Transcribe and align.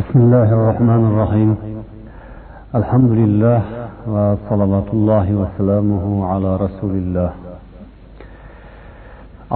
بسم 0.00 0.18
الله 0.24 0.48
الرحمن 0.58 1.02
الرحيم 1.10 1.50
الحمد 2.80 3.10
لله 3.20 3.60
وصلوات 4.12 4.88
الله 4.96 5.26
وسلامه 5.40 6.04
على 6.30 6.50
رسول 6.64 6.94
الله 7.02 7.30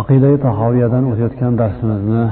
aqidai 0.01 0.37
tahoviyadan 0.47 1.05
o'tayotgan 1.11 1.53
darsimizni 1.61 2.25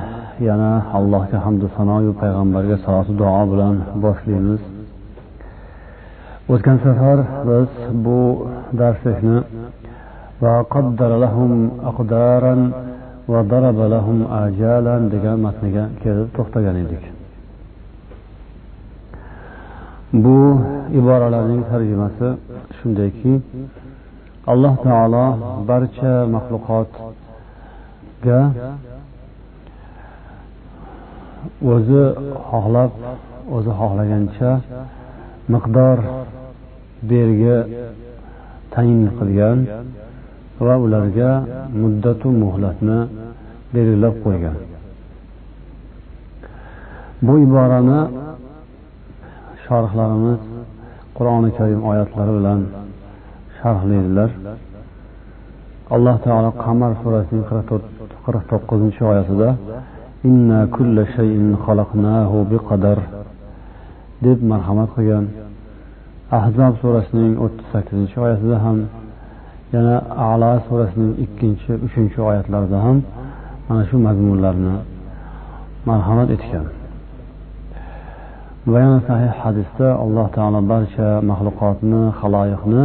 yana 0.48 0.72
allohga 0.98 1.38
hamdu 1.44 1.66
sanoyu 1.76 2.12
payg'ambarga 2.20 2.76
salotu 2.84 3.12
duo 3.20 3.42
bilan 3.52 3.74
boshlaymiz 4.04 4.62
o'tgan 6.52 6.78
safar 6.86 7.18
biz 7.48 7.70
bu 8.04 8.20
darslikni 8.80 9.38
degan 15.14 15.36
matniga 15.46 15.84
kelib 16.02 16.28
to'xtagan 16.36 16.76
edik 16.84 17.17
Bu 20.13 20.61
iboralarning 20.99 21.63
tarjimasi 21.69 22.27
shundayki 22.77 23.33
alloh 24.51 24.73
taolo 24.85 25.25
barcha 25.69 26.13
maxluqotga 26.35 28.39
o'zi 31.73 32.03
xohlab 32.49 32.91
o'zi 33.55 33.71
xohlagancha 33.79 34.51
miqdor 35.53 35.97
belgi 37.11 37.57
tayin 38.73 39.01
qilgan 39.19 39.57
va 40.65 40.75
ularga 40.85 41.31
muddatu 41.81 42.27
muhlatni 42.43 42.99
belgilab 43.73 44.15
qo'ygan. 44.25 44.57
Bu 47.25 47.33
iborani 47.45 47.99
shorihlarimiz 49.69 50.39
qur'oni 51.17 51.49
karim 51.57 51.81
oyatlari 51.91 52.31
bilan 52.37 52.61
sharhlaydilar. 53.59 54.29
Alloh 55.95 56.15
taolo 56.25 56.51
qamar 56.63 56.91
surasining 57.01 57.43
qirq 58.25 58.43
to'qqizinchi 58.51 59.01
oyatida 59.11 59.49
inna 60.29 60.59
kulla 60.75 61.03
shayin 61.15 61.47
xalaqnahu 61.65 62.37
biqadar 62.51 62.99
deb 64.25 64.39
marhamat 64.51 64.89
qilgan. 64.95 65.25
Ahzob 66.39 66.73
surasining 66.81 67.33
o'ttiz 67.43 67.67
sakkizinchi 67.73 68.17
oyatida 68.25 68.57
ham 68.65 68.77
yana 69.73 69.95
ala 70.31 70.51
surasining 70.67 71.13
ikkinchi 71.25 71.71
uchinchi 71.85 72.19
oyatlarida 72.29 72.77
ham 72.85 72.97
mana 73.67 73.83
shu 73.89 73.95
mazmunlarni 74.07 74.75
marhamat 75.89 76.29
etgan. 76.35 76.65
Va 78.67 78.79
yana 78.79 78.99
sahih 79.07 79.31
hadisda 79.41 79.87
alloh 80.03 80.27
taolo 80.35 80.59
barcha 80.71 81.09
maxluqotni 81.29 82.01
haloyiqni 82.19 82.83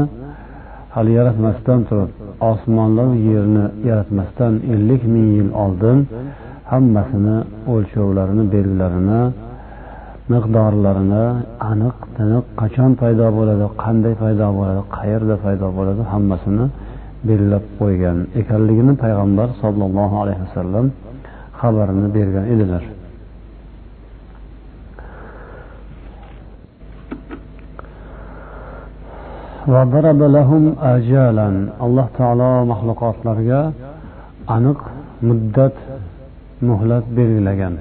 hali 0.94 1.10
yaratmasdan 1.18 1.80
turib 1.88 2.10
osmonlar 2.50 3.08
yerni 3.30 3.64
yaratmasdan 3.88 4.52
ellik 4.74 5.02
ming 5.14 5.28
yil 5.38 5.50
oldin 5.64 5.98
hammasini 6.72 7.36
o'lchovlarini 7.72 8.44
belgilarini 8.54 9.22
miqdorlarini 10.32 11.24
aniq 11.70 11.96
tiniq 12.16 12.44
qachon 12.60 12.90
paydo 13.00 13.26
bo'ladi 13.38 13.66
qanday 13.82 14.14
paydo 14.22 14.46
bo'ladi 14.58 14.82
qayerda 14.96 15.34
paydo 15.44 15.66
bo'ladi 15.78 16.02
hammasini 16.12 16.64
belgilab 17.28 17.64
qo'ygan 17.80 18.18
ekanligini 18.40 18.92
payg'ambar 19.02 19.48
sollallohu 19.62 20.16
alayhi 20.22 20.42
vasallam 20.46 20.86
xabarini 21.60 22.08
bergan 22.16 22.46
edilar. 22.54 22.84
Alloh 31.84 32.06
taolo 32.18 32.52
maxluqotlarga 32.70 33.60
aniq 34.56 34.80
muddat 35.28 35.74
muhlat 36.68 37.04
belgilagan. 37.16 37.74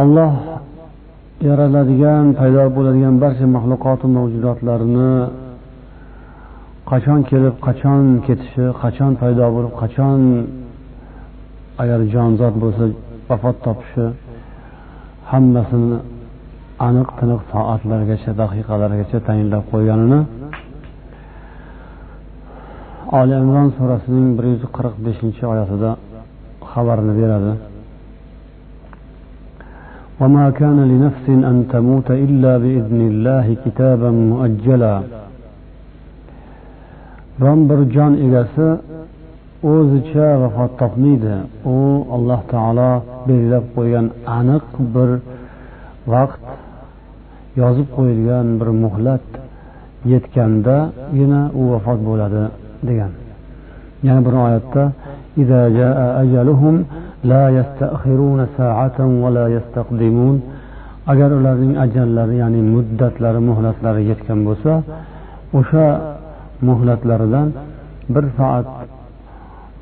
Olloh 0.00 0.32
yaratadigan 1.48 2.24
paydo 2.38 2.64
bo'ladigan 2.76 3.14
barcha 3.22 3.46
maxluqotu 3.56 4.06
mavjudotlarni 4.16 5.12
qachon 6.90 7.20
kelib 7.30 7.54
qachon 7.66 8.02
ketishi 8.26 8.66
qachon 8.82 9.12
paydo 9.20 9.46
bo'lib 9.56 9.74
qachon 9.82 10.20
agar 11.82 12.00
jonzot 12.14 12.54
bo'lsa 12.62 12.84
vafot 13.28 13.56
topishi 13.66 14.06
hammasini 15.30 15.98
aniq 16.87 17.09
tiniq 17.19 17.41
soatlargacha 17.51 18.31
daqiqalargacha 18.41 19.19
tayinlab 19.27 19.63
qo'yganini 19.71 20.19
oli 23.19 23.35
imron 23.43 23.69
surasining 23.77 24.27
bir 24.37 24.45
yuz 24.51 24.63
qirq 24.75 24.95
beshinchi 25.05 25.43
oyatida 25.53 25.91
xabarini 26.71 27.13
beradi 27.21 27.53
وما 30.21 30.45
كان 30.59 30.77
لنفس 30.91 31.25
أن 31.49 31.57
تموت 31.73 32.09
إلا 32.25 32.51
بإذن 32.63 33.01
الله 33.11 33.45
كتابا 33.63 34.09
مؤجلا 34.31 34.95
biron 37.39 37.59
bir 37.69 37.79
jon 37.95 38.13
egasi 38.25 38.67
o'zicha 39.73 40.27
vafot 40.41 40.71
topmaydi 40.81 41.35
u 41.75 41.77
alloh 42.15 42.41
taolo 42.53 42.91
belgilab 43.27 43.65
qo'ygan 43.75 44.07
aniq 44.39 44.65
bir 44.93 45.09
vaqt 46.13 46.40
yozib 47.60 47.88
qo'yilgan 47.96 48.46
bir 48.60 48.68
muhlat 48.84 49.26
yetgandagina 50.12 51.42
u 51.60 51.62
vafot 51.72 52.00
bo'ladi 52.08 52.42
degan. 52.88 53.12
Yana 54.06 54.20
bir 54.26 54.34
oyatda 54.46 54.82
agar 61.12 61.30
ularning 61.38 61.74
ajallari 61.84 62.36
ya'ni 62.42 62.60
muddatlari 62.74 63.40
muhlatlari 63.50 64.02
yetgan 64.10 64.40
bo'lsa 64.48 64.72
o'sha 65.58 65.86
muhlatlaridan 66.68 67.48
bir 68.14 68.24
soat 68.38 68.68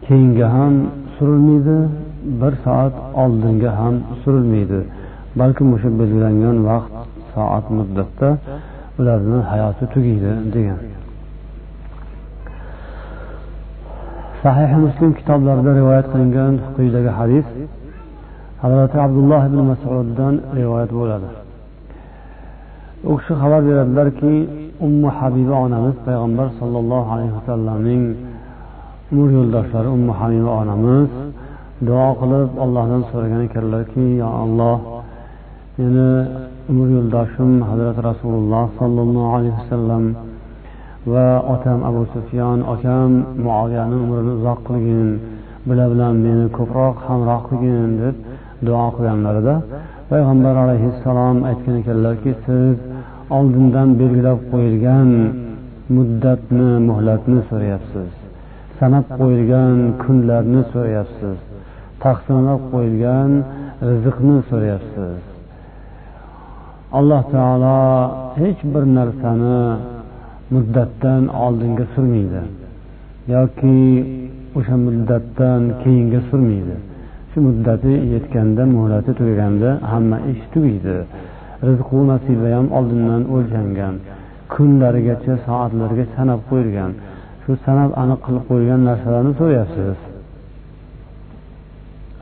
keyinga 0.07 0.47
ham 0.57 0.75
surilmaydi 1.17 1.79
bir 2.41 2.53
soat 2.65 2.95
oldinga 3.23 3.71
ham 3.81 3.95
surilmaydi. 4.23 4.81
Balkim 5.41 5.69
o'sha 5.77 5.89
belgilangan 6.01 6.57
vaqt 6.71 7.00
soat 7.33 7.67
muddatda 7.79 8.29
ularni 8.99 9.39
hayoti 9.51 9.85
tugaydi 9.93 10.33
degan. 10.55 10.81
Sahih 14.43 14.71
muslim 14.85 15.11
kitoblarida 15.19 15.71
rivoyat 15.81 16.07
qilingan 16.13 16.53
quyidagi 16.77 17.11
hadis 17.19 17.47
hazrati 18.63 18.97
abdulloh 19.07 19.43
ibn 19.49 19.61
masuddan 19.71 20.35
rivoyat 20.59 20.91
bo'ladi. 20.99 21.29
U 23.11 23.13
kishi 23.19 23.33
xabar 23.41 23.61
beradilarki 23.69 24.35
ummu 24.87 25.09
habiba 25.19 25.55
onamiz 25.65 25.97
payg'ambar 26.07 26.49
sollallohu 26.61 27.09
alayhi 27.15 27.35
vasallamning 27.39 28.05
umr 29.13 29.29
yo'ldoshlari 29.39 29.89
ummu 29.97 30.13
habiba 30.21 30.51
onamiz 30.63 31.11
duo 31.87 32.09
qilib 32.21 32.51
ollohdan 32.65 33.03
so'ragan 33.11 33.41
ekanlarki 33.49 34.05
yo 34.23 34.29
alloh 34.43 34.77
meni 35.79 36.09
umr 36.71 36.89
yo'ldoshim 36.97 37.51
hazrati 37.69 38.01
rasululloh 38.11 38.65
sollallohu 38.81 39.31
alayhi 39.37 39.55
vasallam 39.61 40.05
va 41.13 41.29
otam 41.55 41.79
abu 41.91 42.03
sufyon 42.15 42.59
akam 42.75 43.11
muoviyani 43.47 43.97
umrini 44.05 44.33
uzoq 44.39 44.59
qilgin 44.69 45.09
bular 45.69 45.89
bilan 45.95 46.15
meni 46.25 46.47
ko'proq 46.59 46.95
hamroh 47.07 47.41
qilgin 47.49 47.89
deb 48.03 48.15
duo 48.67 48.87
qilganlarida 48.97 49.55
payg'ambar 50.11 50.55
alayhissalom 50.65 51.37
aytgan 51.51 51.75
ekanlarki 51.83 52.33
siz 52.45 52.77
oldindan 53.39 53.89
belgilab 54.01 54.39
qo'yilgan 54.53 55.09
muddatni 55.97 56.71
muhlatni 56.89 57.41
so'rayapsiz 57.51 58.11
sanab 58.79 59.07
qo'yilgan 59.21 59.77
kunlarni 60.03 60.63
so'rayapsiz 60.73 61.37
taqsimlab 62.05 62.61
qo'yilgan 62.73 63.31
rizqni 63.89 64.37
so'rayapsiz. 64.51 65.30
Alloh 66.99 67.23
taolo 67.35 67.79
hech 68.41 68.61
bir 68.73 68.85
narsani 68.99 69.61
muddatdan 70.55 71.23
oldinga 71.45 71.85
surmaydi 71.95 72.43
yoki 73.35 73.79
o'sha 74.59 74.77
muddatdan 74.87 75.63
keyinga 75.83 76.21
surmaydi. 76.31 76.77
Shu 77.31 77.39
muddati 77.47 77.93
yetganda 78.15 78.63
muhlati 78.77 79.11
tugaganda 79.19 79.71
hamma 79.93 80.19
ish 80.33 80.45
tugaydi. 80.53 80.97
Rizqu 81.67 81.99
nasiba 82.11 82.49
ham 82.57 82.67
oldindan 82.79 83.23
o'lchangan 83.35 83.95
kunlarigacha 84.55 85.35
soatlarga 85.47 86.05
sanab 86.15 86.41
qo'yilgan. 86.51 86.91
Shu 87.43 87.53
sanab 87.65 87.91
aniq 88.03 88.21
qilib 88.27 88.45
qo'yilgan 88.51 88.81
narsalarni 88.89 89.33
so'rayapsiz. 89.41 89.99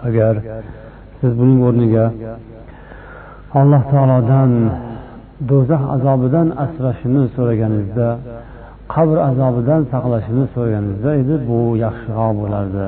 Agar 0.07 0.35
siz 1.19 1.33
buning 1.41 1.61
o'rniga 1.69 2.05
alloh 3.59 3.83
taolodan 3.93 4.51
do'zax 5.51 5.83
azobidan 5.95 6.49
asrashini 6.65 7.23
so'raganingizda 7.37 8.09
qabr 8.95 9.17
azobidan 9.31 9.83
saqlashini 9.93 10.45
so'raganingizda 10.55 11.11
edi 11.23 11.35
bu 11.49 11.59
yaxshiroq 11.85 12.33
bo'lardi 12.43 12.87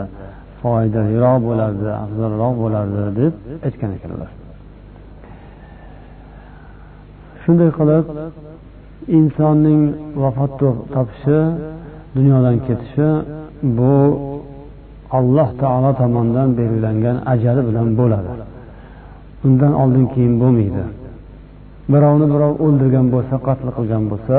foydaliroq 0.60 1.38
bo'lardi 1.48 1.88
afzalroq 2.04 2.54
bo'lardi 2.62 3.02
deb 3.18 3.32
aytgan 3.66 3.90
ekanlar. 3.96 4.30
Shunday 7.42 7.70
qilib 7.78 8.04
insonning 9.18 9.82
vafot 10.22 10.52
topishi 10.94 11.38
dunyodan 12.16 12.56
ketishi 12.66 13.08
bu 13.78 13.94
alloh 15.18 15.48
taolo 15.62 15.90
tomonidan 16.00 16.48
belgilangan 16.58 17.16
ajali 17.32 17.62
bilan 17.68 17.88
bo'ladi. 18.00 18.30
Undan 19.46 19.72
oldin 19.82 20.06
keyin 20.14 20.34
bo'lmaydi. 20.42 20.84
Birovni 21.92 22.26
birov 22.34 22.52
o'ldirgan 22.64 23.06
bo'lsa 23.14 23.34
qatl 23.46 23.68
qilgan 23.76 24.04
bo'lsa 24.12 24.36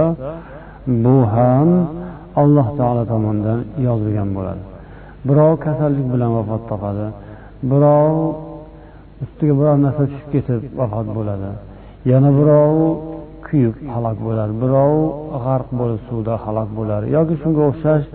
bu 1.03 1.15
ham 1.33 1.69
alloh 2.41 2.67
taolo 2.79 3.03
tomonidan 3.11 3.59
yozilgan 3.87 4.29
bo'ladi. 4.37 4.63
Birov 5.27 5.51
kasallik 5.65 6.07
bilan 6.13 6.29
vafot 6.37 6.63
topadi 6.71 7.07
birov 7.69 8.13
ustiga 9.23 9.53
biror 9.59 9.77
narsa 9.85 10.03
tushib 10.11 10.29
ketib 10.33 10.61
vafot 10.79 11.07
bo'ladi 11.17 11.51
yana 12.11 12.29
birov 12.39 12.75
kuyib 13.45 13.75
halok 13.93 14.17
bo'ladi 14.27 14.53
birov 14.63 14.93
g'arq 15.45 15.69
bo'lib 15.79 15.99
suvda 16.09 16.33
halok 16.45 16.69
bo'ladi 16.79 17.05
yoki 17.17 17.35
shunga 17.41 17.61
o'xshash 17.69 18.05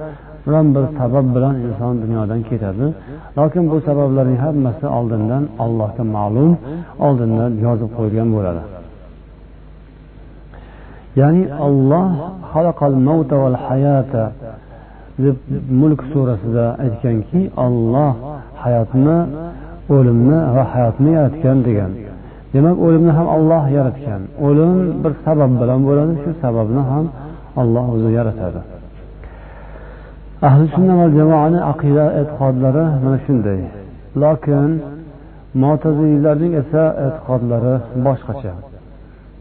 biron 0.47 0.67
bir 0.75 0.85
sabab 0.99 1.27
bilan 1.37 1.55
inson 1.67 1.95
dunyodan 2.03 2.41
ketadi. 2.51 2.87
Lokin 3.39 3.65
bu 3.71 3.77
sabablarning 3.89 4.39
hammasi 4.47 4.87
oldindan 4.99 5.45
allohga 5.65 6.05
ma'lum 6.17 6.51
oldindan 7.07 7.53
yozib 7.67 7.91
qo'yilgan 7.97 8.29
bo'ladi. 8.37 8.63
Ya'ni 11.21 11.43
olloh 11.67 12.07
hayata 13.69 14.25
deb 15.25 15.37
mulk 15.81 16.01
surasida 16.13 16.65
aytganki 16.85 17.41
olloh 17.65 18.13
hayotni 18.63 19.19
o'limni 19.97 20.39
va 20.57 20.65
hayotni 20.73 21.11
yaratgan 21.19 21.59
degan. 21.69 21.91
Demak 22.55 22.77
o'limni 22.87 23.13
ham 23.19 23.27
olloh 23.37 23.65
yaratgan. 23.79 24.21
O'lim 24.47 24.73
bir 25.03 25.13
sabab 25.25 25.53
bilan 25.61 25.81
bo'ladi 25.89 26.13
shu 26.23 26.31
sababni 26.43 26.83
ham 26.91 27.05
olloh 27.61 27.85
o'zi 27.95 28.11
yaratadi. 28.19 28.61
Ahli 30.49 30.67
sunna 30.75 30.95
va 31.01 31.07
jamoani 31.19 31.61
aqida 31.73 32.05
e'tiqodlari 32.21 32.85
mana 33.05 33.19
shunday. 33.27 33.61
Lokin 34.23 34.71
motaziylarning 35.63 36.53
esa 36.63 36.83
e'tiqodlari 37.07 37.75
boshqacha. 38.07 38.53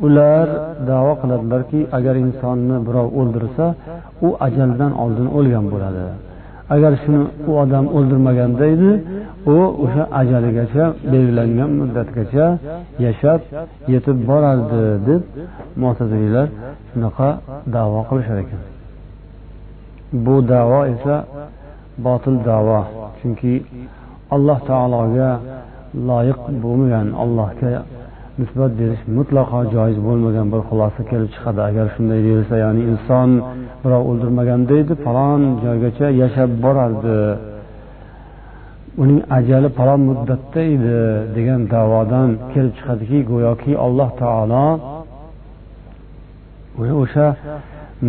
Ular 0.06 0.48
davo 0.90 1.12
qiladilarki 1.22 1.80
agar 1.98 2.16
insonni 2.26 2.78
birov 2.88 3.08
o'ldirsa 3.20 3.66
u 4.28 4.30
ajaldan 4.48 4.92
oldin 5.04 5.28
o'lgan 5.38 5.66
bo'ladi. 5.74 6.06
Agar 6.76 6.94
shuni 7.04 7.22
u 7.50 7.52
odam 7.64 7.86
o'ldirmaganda 7.98 8.66
edi 8.76 8.92
u 9.56 9.58
o'sha 9.84 10.04
ajaligacha 10.22 10.86
belgilangan 11.12 11.70
muddatgacha 11.80 12.46
yashab 13.06 13.42
yetib 13.94 14.18
borardi 14.30 14.84
deb 15.10 15.22
mo'taziliylar 15.84 16.48
shunaqa 16.90 17.30
davo 17.76 18.00
qilishar 18.10 18.40
ekan. 18.46 18.62
Bu 20.12 20.36
davo 20.48 20.80
esa 20.94 21.26
botil 21.98 22.38
davo. 22.46 22.82
Chunki 23.20 23.54
alloh 24.36 24.60
taologa 24.70 25.32
loyiq 26.10 26.42
bo'lmagan 26.64 27.08
allohga 27.24 27.74
nisbat 28.40 28.72
berish 28.80 29.04
mutlaqo 29.18 29.60
joiz 29.76 29.98
bo'lmagan 30.08 30.48
bir 30.54 30.62
xulosa 30.70 31.02
kelib 31.12 31.30
chiqadi. 31.36 31.62
Agar 31.70 31.86
shunday 31.96 32.20
deyilsa 32.28 32.56
ya'ni 32.64 32.82
inson 32.92 33.30
birov 33.84 34.02
o'ldirmaganda 34.10 34.74
edi 34.82 34.94
falon 35.06 35.42
joygacha 35.66 36.08
yashab 36.22 36.50
borardi. 36.64 37.20
Uning 39.02 39.22
ajali 39.38 39.70
falon 39.78 40.02
muddatda 40.10 40.62
edi 40.76 40.98
degan 41.36 41.62
davodan 41.74 42.30
kelib 42.52 42.74
chiqadiki 42.78 43.20
go'yoki 43.32 43.72
alloh 43.86 44.10
taolo 44.22 44.66
o'sha 47.04 47.28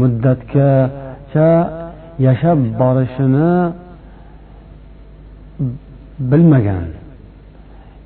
muddatgacha 0.01 1.51
yashab 2.27 2.59
borishini 2.81 3.51
bilmagan. 6.31 6.89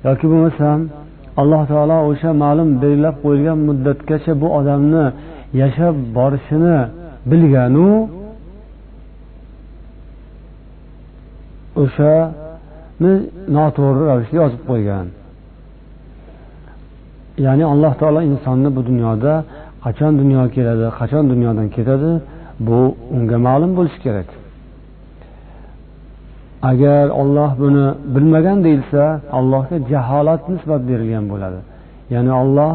Yoki 0.07 0.25
bo'lmasam 0.31 0.79
alloh 1.41 1.61
taolo 1.71 1.97
o'sha 2.09 2.29
ma'lum 2.43 2.69
belgilab 2.81 3.15
qo'yilgan 3.23 3.57
muddatgacha 3.67 4.31
bu 4.41 4.47
odamni 4.59 5.05
yashab 5.61 5.95
borishini 6.17 6.77
bilganu 7.31 7.89
o'shani 11.83 13.13
noto'g'ri 13.55 14.01
ravishda 14.09 14.35
yozib 14.41 14.61
qo'ygan. 14.69 15.05
Ya'ni 17.45 17.63
alloh 17.73 17.93
taolo 18.01 18.21
insonni 18.31 18.69
bu 18.75 18.81
dunyoda 18.89 19.33
qachon 19.85 20.11
dunyoga 20.21 20.49
keladi 20.55 20.85
qachon 20.99 21.23
dunyodan 21.31 21.67
ketadi 21.75 22.11
bu 22.67 22.79
unga 23.15 23.37
ma'lum 23.47 23.71
bo'lishi 23.77 23.99
kerak. 24.05 24.29
Agar 26.71 27.05
olloh 27.21 27.51
buni 27.63 27.85
bilmagan 28.15 28.57
deyilsa 28.65 29.03
allohga 29.37 29.77
jaholat 29.91 30.41
nisbat 30.53 30.81
berilgan 30.89 31.25
bo'ladi. 31.31 31.59
Ya'ni 32.13 32.31
olloh 32.41 32.73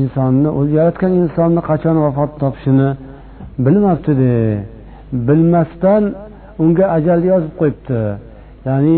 insonni 0.00 0.48
o'zi 0.58 0.72
yaratgan 0.80 1.12
insonni 1.22 1.60
qachon 1.70 1.96
vafot 2.04 2.30
topishini 2.42 2.88
bilmabdide 3.64 4.36
bilmasdan 5.28 6.02
unga 6.62 6.86
ajal 6.96 7.20
yozib 7.32 7.54
qo'yibdi. 7.60 8.00
Ya'ni 8.68 8.96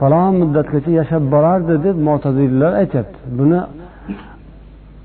falon 0.00 0.32
muddatgacha 0.40 0.90
yashab 1.00 1.22
borardi 1.34 1.74
deb 1.86 1.96
mo'tazillar 2.08 2.72
aytyapti. 2.82 3.18
Buni 3.38 3.60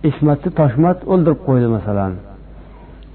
eshmatni 0.10 0.50
toshmat 0.60 0.98
o'ldirib 1.14 1.40
qo'ydi 1.48 1.68
masalan. 1.78 2.14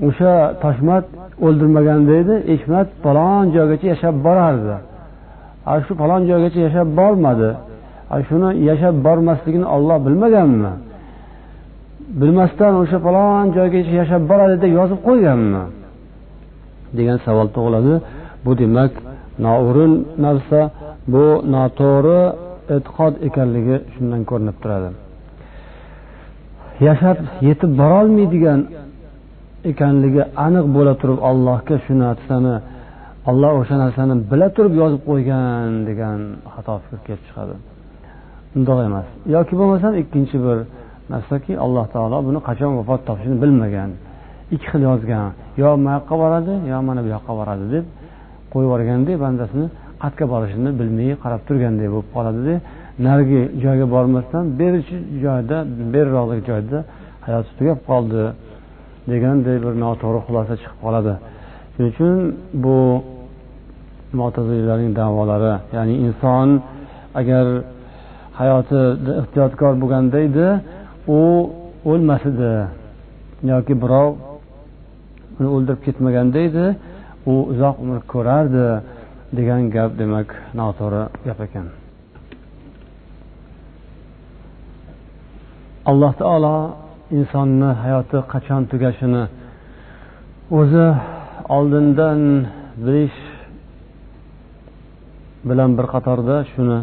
O'sha 0.06 0.32
toshmat 0.62 1.04
o'ldirmaganda 1.46 2.12
edi 2.22 2.34
eshmat 2.54 2.88
falon 3.04 3.44
joygacha 3.56 3.86
yashab 3.92 4.14
borardi. 4.26 4.74
Ana 5.70 5.80
shu 5.86 5.92
falon 6.00 6.22
joygacha 6.30 6.60
yashab 6.66 6.88
bormadi. 6.98 7.50
Ana 8.12 8.22
shuni 8.28 8.48
yashab 8.70 8.94
bormasligini 9.06 9.66
olloh 9.76 9.98
bilmaganmi? 10.06 10.72
Bilmasdan 12.20 12.72
o'sha 12.82 12.98
falon 13.06 13.46
joygacha 13.56 13.92
yashab 14.00 14.22
boradi 14.30 14.56
deb 14.62 14.72
yozib 14.78 15.00
qo'yganmi? 15.08 15.62
Degan 16.96 17.18
savol 17.26 17.48
tug'iladi. 17.56 17.94
Bu 18.44 18.52
demak 18.60 18.92
noo'rin 19.46 19.92
narsa 20.24 20.60
bu 21.12 21.24
noto'g'ri 21.54 22.20
e'tiqod 22.74 23.14
ekanligi 23.28 23.76
shundan 23.94 24.22
ko'rinib 24.30 24.56
turadi. 24.62 24.88
Yashab 26.88 27.18
yetib 27.48 27.70
borolmaydigan 27.80 28.60
ekanligi 29.70 30.22
aniq 30.46 30.66
bo'la 30.76 30.94
turib 31.00 31.18
allohga 31.30 31.76
shu 31.84 31.92
narsani 32.04 32.54
olloh 33.30 33.52
o'sha 33.60 33.76
narsani 33.84 34.14
bila 34.30 34.46
turib 34.56 34.74
yozib 34.82 35.02
qo'ygan 35.10 35.68
degan 35.88 36.18
xato 36.54 36.74
fikr 36.84 36.98
kelib 37.06 37.22
chiqadi. 37.26 37.54
Undoq 38.56 38.78
emas. 38.88 39.06
Yoki 39.36 39.54
bo'lmasam 39.60 39.92
ikkinchi 40.02 40.36
bir 40.46 40.58
narsaki 41.12 41.52
alloh 41.64 41.86
taolo 41.94 42.18
buni 42.28 42.40
qachon 42.48 42.70
vafot 42.78 43.00
topishini 43.08 43.36
bilmagan 43.42 43.90
ikki 44.54 44.66
xil 44.72 44.82
yozgan. 44.90 45.28
Yo 45.62 45.68
mana 45.84 45.92
yoqqa 45.98 46.14
boradi 46.22 46.54
yo 46.72 46.78
mana 46.88 47.00
bu 47.04 47.08
yoqqa 47.16 47.32
boradi 47.40 47.64
deb 47.74 47.84
qo'yib 48.52 48.66
yuborgandek 48.66 49.16
bandasini 49.24 49.66
qayerga 50.02 50.24
borishini 50.34 50.70
bilmay 50.80 51.10
qarab 51.24 51.40
turganday 51.48 51.88
bo'lib 51.94 52.08
qoladida 52.16 52.54
narigi 53.06 53.40
joyga 53.64 53.86
bormasdan 53.94 54.44
berichi 54.60 54.96
joyda 55.24 55.56
beriroqdagi 55.94 56.42
joyda 56.50 56.78
hayoti 57.26 57.50
tugab 57.58 57.78
qoldi. 57.90 58.22
Deganday 59.10 59.56
bir 59.64 59.74
noto'g'ri 59.84 60.20
xulosa 60.26 60.54
chiqib 60.60 60.78
qoladi. 60.84 61.14
Shuning 61.72 61.90
uchun 61.92 62.16
bu 62.64 62.78
motazilarning 64.20 64.92
davolari 65.00 65.54
ya'ni 65.76 65.94
inson 66.06 66.48
agar 67.20 67.46
hayotida 68.40 69.10
ehtiyotkor 69.20 69.72
bo'lganda 69.82 70.18
edi 70.28 70.48
u 71.18 71.20
o'lmas 71.90 72.22
edi 72.32 72.52
yoki 73.52 73.74
birov 73.82 74.10
uni 75.38 75.48
o'ldirib 75.54 75.80
ketmaganda 75.86 76.38
edi 76.48 76.66
u 77.32 77.34
uzoq 77.52 77.76
umr 77.84 77.98
ko'rardi 78.12 78.66
degan 79.38 79.62
gap 79.74 79.90
demak 80.00 80.28
noto'g'ri 80.60 81.02
gap 81.26 81.40
ekan. 81.46 81.66
Alloh 85.90 86.12
taolo 86.20 86.56
insonni 87.18 87.70
hayoti 87.82 88.18
qachon 88.32 88.62
tugashini 88.70 89.24
o'zi 90.58 90.86
oldindan 91.56 92.20
bilish 92.84 93.18
bilan 95.48 95.70
bir 95.78 95.86
qatorda 95.94 96.36
shuni 96.52 96.78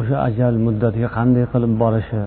o'sha 0.00 0.16
ajal 0.28 0.54
muddatiga 0.66 1.08
qanday 1.18 1.44
qilib 1.52 1.72
borishi 1.82 2.22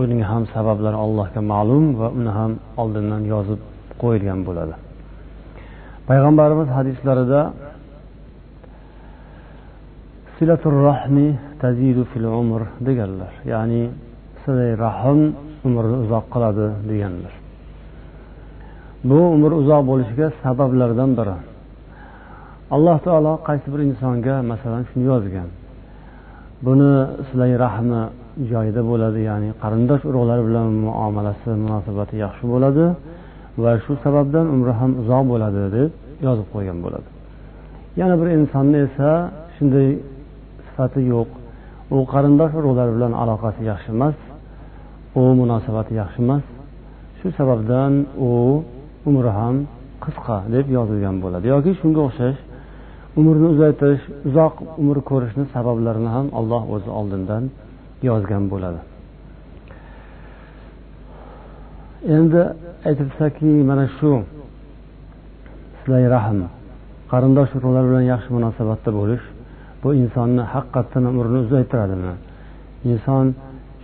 uning 0.00 0.22
ham 0.30 0.42
sabablari 0.54 0.98
allohga 1.04 1.40
ma'lum 1.52 1.84
va 2.00 2.08
uni 2.18 2.32
ham 2.38 2.52
oldindan 2.82 3.22
yozib 3.32 3.60
qo'yilgan 4.02 4.40
bo'ladi. 4.48 4.74
Payg'ambarimiz 6.08 6.68
hadislarida 6.78 7.40
silatur 10.36 10.74
rahmi 10.90 11.28
tazidu 11.62 12.02
fil 12.12 12.26
umr 12.40 12.62
deganlar. 12.88 13.32
Ya'ni 13.52 13.82
silay 14.42 14.72
rahm 14.84 15.20
umrni 15.66 15.96
uzoq 16.04 16.24
qiladi 16.34 16.66
deganlar 16.90 17.34
bu 19.08 19.18
umr 19.36 19.52
uzoq 19.60 19.82
bo'lishiga 19.90 20.28
sabablardan 20.42 21.10
biri. 21.18 21.36
Alloh 22.74 22.98
taolo 23.06 23.32
qaysi 23.48 23.66
bir 23.72 23.80
insonga 23.88 24.34
masalan 24.50 24.82
shuni 24.88 25.04
yozgan. 25.12 25.48
Buni 26.66 26.92
silay 27.28 27.52
rahmi 27.64 28.02
joyida 28.50 28.82
bo'ladi 28.90 29.20
ya'ni 29.30 29.50
qarindosh 29.62 30.02
urug'lar 30.10 30.40
bilan 30.48 30.68
muomalasi 30.84 31.50
munosabati 31.64 32.14
yaxshi 32.24 32.44
bo'ladi 32.52 32.84
va 33.62 33.72
shu 33.84 33.92
sababdan 34.04 34.46
umri 34.54 34.72
ham 34.80 34.90
uzoq 35.02 35.22
bo'ladi 35.32 35.62
deb 35.76 35.90
yozib 36.26 36.46
qo'ygan 36.54 36.78
bo'ladi. 36.84 37.08
Yana 38.00 38.14
bir 38.20 38.28
insonni 38.38 38.78
esa 38.86 39.10
shunday 39.54 39.88
sifati 40.66 41.00
yo'q. 41.14 41.28
U 41.94 41.96
qarindosh 42.12 42.52
urug'lar 42.60 42.88
bilan 42.96 43.12
aloqasi 43.22 43.60
yaxshi 43.70 43.90
emas 43.96 44.16
u 45.20 45.22
munosabati 45.40 45.92
yaxshi 46.00 46.18
emas. 46.24 46.44
Shu 47.18 47.26
sababdan 47.38 47.92
u 48.28 48.30
umri 49.08 49.32
ham 49.38 49.56
qisqa 50.04 50.36
deb 50.54 50.66
yozilgan 50.76 51.16
bo'ladi. 51.24 51.44
Yoki 51.54 51.72
shunga 51.80 52.00
o'xshash 52.08 52.38
umrni 53.18 53.46
uzaytirish 53.54 54.04
uzoq 54.28 54.54
umr 54.82 54.96
ko'rishni 55.10 55.44
sabablarini 55.54 56.10
ham 56.16 56.26
alloh 56.38 56.62
o'zi 56.74 56.90
oldindan 56.98 57.44
yozgan 58.08 58.44
bo'ladi. 58.52 58.80
Endi 62.16 62.42
aytilsaki 62.88 63.50
mana 63.70 63.86
shu 63.96 64.10
silay 65.80 66.04
rahm 66.16 66.40
qarindosh 67.12 67.52
urug'lar 67.56 67.84
bilan 67.90 68.04
yaxshi 68.12 68.30
munosabatda 68.36 68.90
bo'lish 68.98 69.24
bu 69.82 69.88
insonni 70.02 70.44
haqiqatdan 70.54 71.04
umrini 71.10 71.38
uzaytiradimi 71.44 72.12
inson 72.92 73.26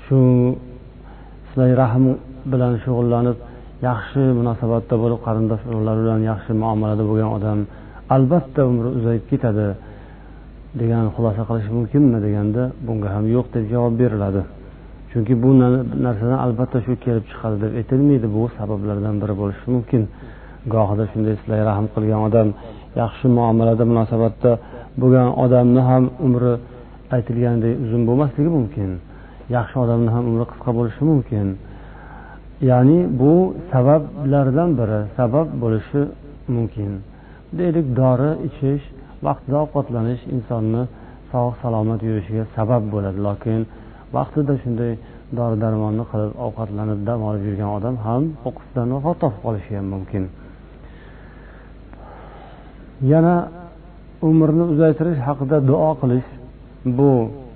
shu 0.04 0.18
sizlar 1.50 1.70
rahm 1.82 2.04
bilan 2.52 2.72
shug'ullanib 2.84 3.36
yaxshi 3.88 4.22
munosabatda 4.38 4.94
bo'lib 5.02 5.20
qarindosh 5.26 5.62
urug'lar 5.70 5.96
bilan 6.04 6.20
yaxshi 6.30 6.52
muomalada 6.62 7.04
bo'lgan 7.10 7.30
odam 7.38 7.58
albatta 8.14 8.60
umri 8.70 8.88
uzayib 8.98 9.24
ketadi 9.30 9.66
degan 10.80 11.04
xulosa 11.14 11.42
qilish 11.48 11.68
mumkinmi 11.76 12.18
deganda 12.26 12.62
bunga 12.86 13.08
ham 13.14 13.24
yo'q 13.34 13.46
deb 13.54 13.64
javob 13.72 13.94
beriladi. 14.02 14.42
Chunki 15.10 15.34
bu 15.42 15.50
narsadan 16.06 16.38
albatta 16.46 16.78
shu 16.86 16.92
kelib 17.04 17.24
chiqadi 17.30 17.56
deb 17.62 17.72
aytilmaydi 17.80 18.28
bu 18.36 18.42
sabablardan 18.58 19.14
biri 19.22 19.34
bo'lishi 19.40 19.66
mumkin. 19.74 20.02
Gohida 20.74 21.04
shunday 21.12 21.34
sizlarga 21.40 21.64
rahm 21.70 21.86
qilgan 21.94 22.20
odam 22.28 22.48
yaxshi 23.02 23.26
muomalada 23.36 23.84
munosabatda 23.90 24.50
bo'lgan 25.00 25.28
odamni 25.44 25.82
ham 25.90 26.04
umri 26.26 26.52
aytilganidek 27.16 27.74
uzun 27.84 28.02
bo'lmasligi 28.08 28.50
mumkin. 28.58 28.90
Yaxshi 29.56 29.76
odamni 29.84 30.10
ham 30.14 30.24
umri 30.30 30.46
qisqa 30.52 30.70
bo'lishi 30.78 31.02
mumkin. 31.10 31.46
Ya'ni 32.70 32.98
bu 33.20 33.34
sabablardan 33.72 34.70
biri 34.80 35.00
sabab 35.18 35.48
bo'lishi 35.62 36.00
mumkin. 36.54 36.90
Deylik 37.58 37.86
dori 38.00 38.30
ichish 38.48 38.84
vaqtida 39.26 39.58
ovqatlanish 39.64 40.22
insonni 40.34 40.82
sog' 41.32 41.54
salomat 41.62 42.00
yurishiga 42.08 42.44
sabab 42.56 42.82
bo'ladi. 42.94 43.18
Lokin 43.28 43.60
vaqtida 44.16 44.54
shunday 44.62 44.92
dori 45.38 45.56
darmonni 45.64 46.04
qilib 46.10 46.32
ovqatlanib 46.46 47.00
dam 47.08 47.20
olib 47.28 47.42
yurgan 47.48 47.70
odam 47.78 47.96
ham 48.06 48.22
o'qisdan 48.48 48.86
vafot 48.94 49.16
topib 49.22 49.40
qolishi 49.46 49.72
ham 49.78 49.86
mumkin. 49.94 50.24
Yana 53.12 53.36
umrni 54.28 54.64
uzaytirish 54.72 55.20
haqida 55.28 55.56
duo 55.70 55.90
qilish 56.02 56.28
bu 56.98 57.10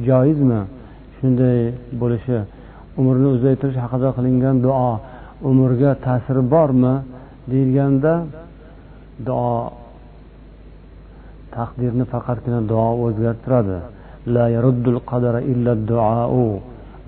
joizmi? 0.08 0.60
shunday 1.23 1.59
bo'lishi 2.01 2.37
umrni 2.99 3.27
uzaytirish 3.35 3.79
haqida 3.83 4.09
qilingan 4.17 4.55
duo 4.65 4.89
umrga 5.49 5.91
ta'siri 6.05 6.41
bormi 6.53 6.93
deyilganda 7.51 8.13
duo 9.27 9.53
taqdirni 11.55 12.05
faqatgina 12.13 12.59
duo 12.71 12.87
o'zgartiradi 13.05 13.79
لا 14.35 14.45
يرد 14.55 14.85
القدر 14.95 15.35
إلا 15.51 15.71
الدعاء 15.77 16.33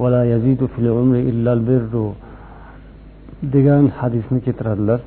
ولا 0.02 0.22
يزيد 0.34 0.62
في 0.72 0.78
العمر 0.84 1.16
إلا 1.32 1.52
البر 1.58 1.94
degan 3.54 3.84
hadisni 4.00 4.40
keltiradilar 4.46 5.02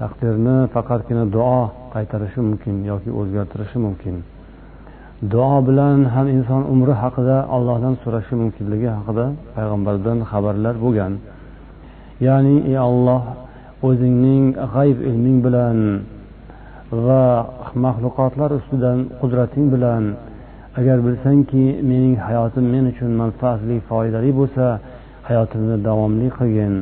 taqdirni 0.00 0.56
faqatgina 0.74 1.24
duo 1.36 1.60
qaytarishi 1.94 2.40
mumkin 2.48 2.76
yoki 2.90 3.10
o'zgartirishi 3.20 3.78
mumkin 3.86 4.14
Duo 5.21 5.67
bilan 5.67 5.99
ham 6.13 6.27
inson 6.35 6.61
umri 6.73 6.93
haqida 7.03 7.37
allohdan 7.55 7.93
so'rashi 8.03 8.33
mumkinligi 8.41 8.89
haqida 8.97 9.25
payg'ambardan 9.55 10.17
xabarlar 10.31 10.75
bo'lgan. 10.83 11.13
Ya'ni 12.27 12.55
ey 12.71 12.77
olloh 12.89 13.23
o'zingning 13.87 14.43
g'ayb 14.73 14.97
ilming 15.09 15.37
bilan 15.45 15.77
va 17.05 17.25
maxluqotlar 17.85 18.49
ustidan 18.59 18.97
qudrating 19.21 19.65
bilan 19.73 20.03
agar 20.79 20.97
bilsangki 21.05 21.65
mening 21.89 22.15
hayotim 22.27 22.65
men 22.73 22.85
uchun 22.91 23.11
manfaatli 23.21 23.77
foydali 23.89 24.31
bo'lsa 24.39 24.65
hayotimni 25.27 25.77
davomli 25.87 26.27
qilgin. 26.37 26.73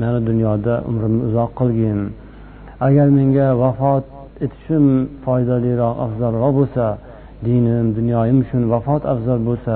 Meni 0.00 0.20
dunyoda 0.28 0.74
umrimni 0.90 1.22
uzoq 1.28 1.50
qilgin. 1.60 1.98
Agar 2.86 3.08
menga 3.18 3.48
vafot 3.62 4.04
etishim 4.44 4.86
foydaliroq 5.24 5.94
afzalroq 6.04 6.52
bo'lsa 6.60 6.86
dinim 7.46 7.86
dunyoyim 7.98 8.38
uchun 8.44 8.62
vafot 8.74 9.02
afzal 9.12 9.40
bo'lsa 9.48 9.74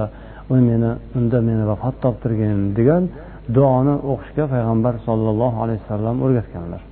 uni 0.52 0.62
meni 0.70 0.90
unda 1.18 1.38
meni 1.48 1.64
vafot 1.72 1.94
toptirgin 2.04 2.58
degan 2.78 3.02
duoni 3.56 3.94
o'qishga 4.12 4.44
payg'ambar 4.52 4.94
sollallohu 5.06 5.56
alayhi 5.64 5.80
vasallam 5.84 6.16
o'rgatganlar. 6.24 6.82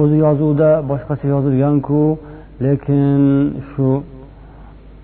O'zi 0.00 0.16
yozuvda 0.26 0.70
boshqacha 0.90 1.26
yozilganku 1.34 2.02
lekin 2.66 3.20
shu 3.70 3.88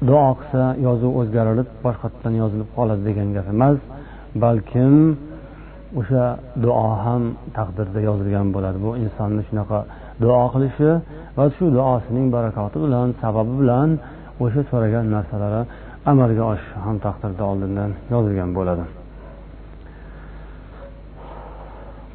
duo 0.09 0.29
qilsa 0.39 0.63
yozuv 0.87 1.13
o'zgarilib 1.21 1.69
boshqatdan 1.87 2.35
yozilib 2.43 2.69
qoladi 2.77 3.03
degan 3.09 3.29
gap 3.37 3.47
emas 3.55 3.79
balkim 4.45 4.95
o'sha 6.01 6.25
duo 6.65 6.89
ham 7.05 7.23
taqdirda 7.59 8.01
yozilgan 8.09 8.47
bo'ladi. 8.55 8.79
Bu 8.85 8.91
insonni 9.05 9.43
shunaqa 9.49 9.79
duo 10.23 10.45
qilishi 10.55 10.91
va 11.37 11.45
shu 11.57 11.65
duosining 11.77 12.27
barakoti 12.37 12.77
bilan 12.85 13.07
sababi 13.23 13.53
bilan 13.61 13.89
o'sha 14.45 14.63
so'ragan 14.71 15.07
narsalari 15.15 15.61
amalga 16.11 16.45
oshishi 16.53 16.77
ham 16.87 16.97
taqdirda 17.07 17.43
oldindan 17.51 17.91
yozilgan 18.13 18.51
bo'ladi. 18.59 18.85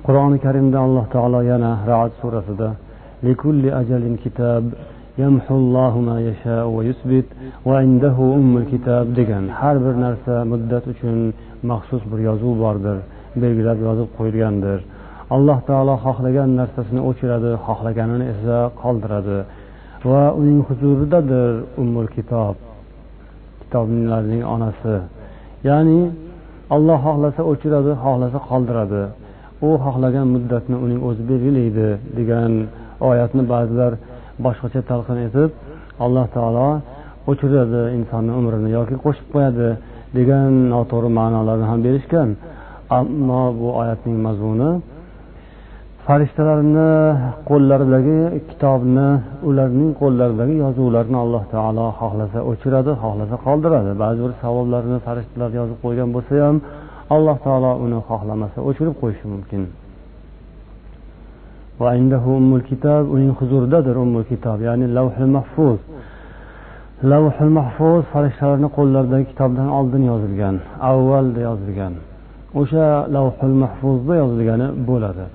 Qur'oni 0.06 0.38
karimda 0.46 0.78
alloh 0.86 1.06
taolo 1.16 1.40
yana 1.52 1.72
raat 1.90 2.14
surasida 2.22 2.70
degan 9.18 9.44
har 9.60 9.76
bir 9.86 9.96
narsa 10.06 10.34
muddat 10.52 10.86
uchun 10.94 11.18
maxsus 11.72 12.04
bir 12.12 12.20
yozuv 12.30 12.54
bordir 12.64 12.98
belgilab 13.42 13.80
yozib 13.88 14.10
qo'yilgandir. 14.18 14.80
Alloh 15.36 15.60
taolo 15.70 15.96
xohlagan 16.06 16.50
narsasini 16.60 17.02
o'chiradi 17.10 17.52
xohlaganini 17.66 18.26
esa 18.34 18.58
qoldiradi. 18.82 19.40
Va 20.10 20.24
uning 20.40 20.60
huzuridadir 20.68 21.52
umr 21.84 22.06
kitob 22.16 22.56
kitoblarning 23.62 24.44
onasi. 24.56 24.96
Ya'ni 25.70 26.00
olloh 26.76 27.00
xohlasa 27.06 27.42
o'chiradi 27.52 27.92
xohlasa 28.04 28.40
qoldiradi. 28.50 29.04
U 29.68 29.70
xohlagan 29.86 30.28
muddatni 30.36 30.78
uning 30.86 31.00
o'zi 31.08 31.24
belgilaydi 31.32 31.90
degan 32.18 32.52
oyatni 33.10 33.44
ba'zilar 33.54 33.92
boshqacha 34.46 34.82
talqin 34.90 35.18
etib 35.28 35.50
alloh 36.06 36.26
taolo 36.36 36.70
o'chiradi 37.32 37.82
insonni 37.98 38.32
umrini 38.40 38.70
yoki 38.78 38.96
qo'shib 39.04 39.28
qo'yadi 39.34 39.70
degan 40.18 40.52
noto'g'ri 40.74 41.10
ma'nolarni 41.20 41.66
ham 41.72 41.80
berishgan. 41.88 42.30
Ammo 43.00 43.44
bu 43.60 43.68
oyatning 43.82 44.18
mazmuni 44.28 44.72
farishtalarni 46.08 46.90
qo'llaridagi 47.50 48.20
kitobni 48.50 49.10
ularning 49.50 49.92
qo'llaridagi 50.02 50.56
yozuvlarni 50.64 51.18
alloh 51.24 51.44
taolo 51.54 51.86
xohlasa 52.00 52.40
o'chiradi 52.52 52.92
xohlasa 53.04 53.36
qoldiradi. 53.46 53.92
Ba'zi 54.04 54.20
bir 54.26 54.34
savoblarni 54.44 54.98
farishtalar 55.08 55.52
yozib 55.60 55.78
qo'ygan 55.86 56.10
bo'lsa 56.16 56.34
ham 56.46 56.58
alloh 57.16 57.38
taolo 57.46 57.72
uni 57.86 58.00
xohlamasa 58.10 58.58
o'chirib 58.70 58.96
qo'yishi 59.02 59.26
mumkin. 59.34 59.62
Uning 63.16 63.32
huzuridadir 63.40 63.96
umul 64.06 64.26
kitob 64.32 64.60
ya'ni 64.68 64.86
lavhil 64.98 65.32
mahfuz. 65.38 65.80
Lavhul 67.12 67.54
mahfuz 67.60 68.02
farishtalarni 68.14 68.70
qo'llaridagi 68.78 69.26
kitobdan 69.32 69.70
oldin 69.78 70.04
yozilgan 70.12 70.56
avvalda 70.92 71.40
yozilgan. 71.50 71.94
O'sha 72.60 72.88
lavhul 73.16 73.56
mahfuzda 73.64 74.14
yozilgani 74.22 74.68
bo'ladi. 74.90 75.26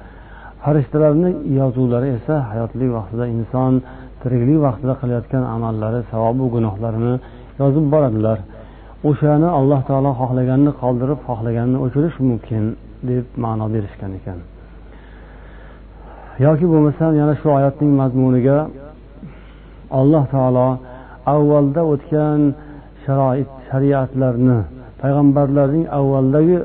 Farishtalarni 0.64 1.30
yozuvlari 1.60 2.08
esa 2.18 2.34
hayotlik 2.50 2.90
vaqtida 2.98 3.24
inson 3.36 3.72
tiriklik 4.22 4.58
vaqtida 4.66 4.94
qilayotgan 5.00 5.44
amallari 5.54 6.00
savobu 6.12 6.44
gunohlarini 6.54 7.14
yozib 7.60 7.84
boradilar. 7.94 8.38
O'shani 9.08 9.48
alloh 9.58 9.80
taolo 9.88 10.10
xohlaganini 10.20 10.72
qoldirib 10.82 11.20
xohlaganini 11.28 11.78
o'chirish 11.84 12.16
mumkin 12.28 12.64
deb 13.08 13.24
ma'no 13.44 13.66
berishgan 13.74 14.12
ekan. 14.18 14.38
Yoki 16.46 16.66
bo'lmasam 16.72 17.12
yana 17.20 17.34
shu 17.40 17.48
oyatning 17.58 17.92
mazmuniga 18.00 18.58
alloh 20.00 20.24
taolo 20.34 20.68
avvalda 21.34 21.82
o'tgan 21.92 22.40
sharoit 23.04 23.50
shariatlarni 23.68 24.58
payg'ambarlarning 25.00 25.84
avvaldagi 25.98 26.56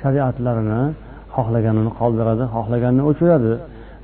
shariatlarini 0.00 0.82
xohlaganini 1.38 1.90
qoldiradi 2.00 2.44
xohlaganini 2.54 3.04
o'chiradi. 3.10 3.52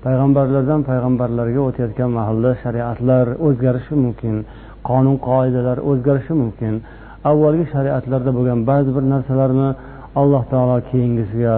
Payg'ambarlardan 0.04 0.80
payg'ambarlarga 0.90 1.60
o'tayotgan 1.68 2.10
mahalda 2.18 2.50
shariatlar 2.62 3.26
o'zgarishi 3.46 3.94
mumkin 4.04 4.34
qonun 4.88 5.16
qoidalar 5.28 5.78
o'zgarishi 5.90 6.34
mumkin. 6.42 6.74
Avvalgi 7.30 7.64
shariatlarda 7.74 8.30
bo'lgan 8.38 8.60
ba'zi 8.70 8.90
bir 8.96 9.04
narsalarni 9.12 9.68
alloh 10.20 10.42
taolo 10.52 10.76
keyingisiga 10.90 11.56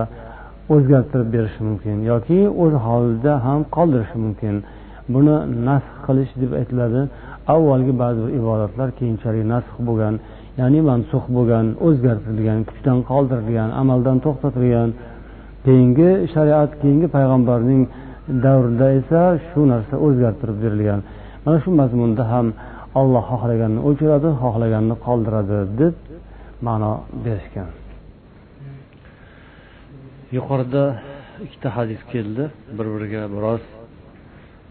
o'zgartirib 0.74 1.28
berishi 1.34 1.60
mumkin 1.68 1.96
yoki 2.10 2.38
o'z 2.62 2.74
holida 2.86 3.32
ham 3.46 3.60
qoldirishi 3.76 4.18
mumkin. 4.24 4.54
Buni 5.14 5.36
nasx 5.68 5.92
qilish 6.06 6.32
deb 6.42 6.50
aytiladi. 6.60 7.00
Avvalgi 7.54 7.92
ba'zi 8.02 8.20
bir 8.24 8.32
ibodatlar 8.40 8.88
keyinchalik 8.98 9.44
nasx 9.54 9.74
bo'lgan 9.88 10.14
ya'ni 10.60 10.80
mansux 10.90 11.24
bo'lgan 11.36 11.66
o'zgartirilgan 11.86 12.60
kuchdan 12.68 12.98
qoldirilgan 13.10 13.70
amaldan 13.82 14.18
to'xtatilgan 14.24 14.88
keyingi 15.66 16.10
shariat 16.34 16.70
keyingi 16.82 17.08
payg'ambarning 17.16 17.82
davrida 18.44 18.86
esa 19.00 19.22
shu 19.48 19.60
narsa 19.72 19.94
o'zgartirib 20.06 20.58
berilgan. 20.64 21.00
Mana 21.44 21.56
shu 21.64 21.70
mazmunda 21.80 22.24
ham 22.32 22.46
olloh 23.00 23.24
xohlaganini 23.32 23.80
o'chiradi 23.88 24.28
xohlaganini 24.42 24.96
qoldiradi 25.06 25.58
deb 25.80 25.94
ma'no 26.66 26.92
berishgan. 27.24 27.70
Yuqorida 30.36 30.84
ikkita 31.44 31.68
hadis 31.76 32.00
keldi 32.12 32.44
bir 32.76 32.86
biriga 32.94 33.22
biroz 33.34 33.62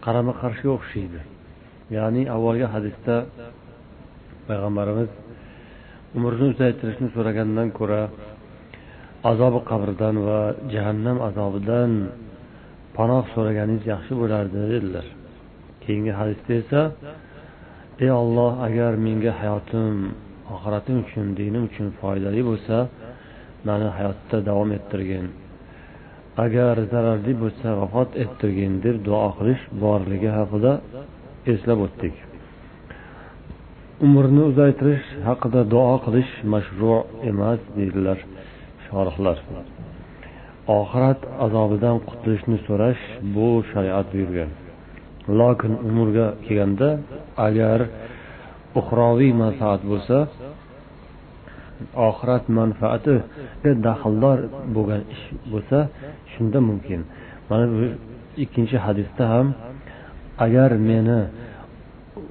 qarama 0.04 0.32
qarshiga 0.40 0.70
o'xshaydi. 0.78 1.20
Ya'ni 1.96 2.22
avvalgi 2.36 2.66
hadisda 2.74 3.14
payg'ambarimiz 4.48 5.10
umrni 6.16 6.44
uzaytirishni 6.52 7.08
so'ragandan 7.16 7.68
ko'ra 7.78 8.00
azobi 9.30 9.60
qabrdan 9.70 10.16
va 10.28 10.40
jahannam 10.74 11.18
azobidan 11.28 11.90
panoh 12.96 13.24
so'raganingiz 13.34 13.84
yaxshi 13.92 14.12
bo'lardi 14.20 14.58
dedilar. 14.72 15.06
Keyingi 15.82 16.12
hadisda 16.20 16.52
esa 16.62 16.80
ey 18.04 18.10
olloh 18.20 18.52
agar 18.66 18.92
menga 19.06 19.32
hayotim 19.40 19.94
oxiratim 20.54 20.96
uchun 21.04 21.26
dinim 21.38 21.62
uchun 21.70 21.88
foydali 22.00 22.42
bo'lsa 22.50 22.76
mani 23.68 23.88
hayotda 23.96 24.36
davom 24.48 24.70
ettirgin. 24.78 25.26
Agar 26.44 26.74
zararli 26.92 27.32
bo'lsa 27.42 27.68
vafot 27.80 28.10
ettirgin 28.24 28.72
deb 28.84 28.96
duo 29.06 29.28
qilish 29.38 29.62
borligi 29.82 30.30
haqida 30.38 30.72
eslab 31.52 31.78
o'tdik. 31.86 32.14
Umrni 34.06 34.42
uzaytirish 34.50 35.06
haqida 35.28 35.60
duo 35.74 35.94
qilish 36.06 36.32
mashru 36.52 36.94
emas 37.30 37.60
deydilar 37.78 38.18
shorihlar 38.86 39.36
oxirat 40.78 41.20
azobidan 41.44 41.96
qutulishni 42.08 42.58
so'rash 42.66 43.02
bu 43.34 43.48
shariat 43.70 44.06
buyurgan. 44.14 44.50
Lokin 45.38 45.72
umrga 45.88 46.26
kelganda 46.46 46.88
agar 47.46 47.78
uxroviy 48.80 49.32
manfaat 49.42 49.80
bo'lsa 49.90 50.16
oxirat 52.08 52.44
manfaatiga 52.58 53.70
daxldor 53.86 54.38
bo'lgan 54.74 55.02
ish 55.14 55.24
bo'lsa 55.52 55.78
shunda 56.32 56.58
mumkin. 56.68 57.00
Mana 57.50 57.64
bu 57.74 57.84
ikkinchi 58.44 58.76
hadisda 58.86 59.24
ham 59.32 59.46
agar 60.44 60.70
meni 60.90 61.20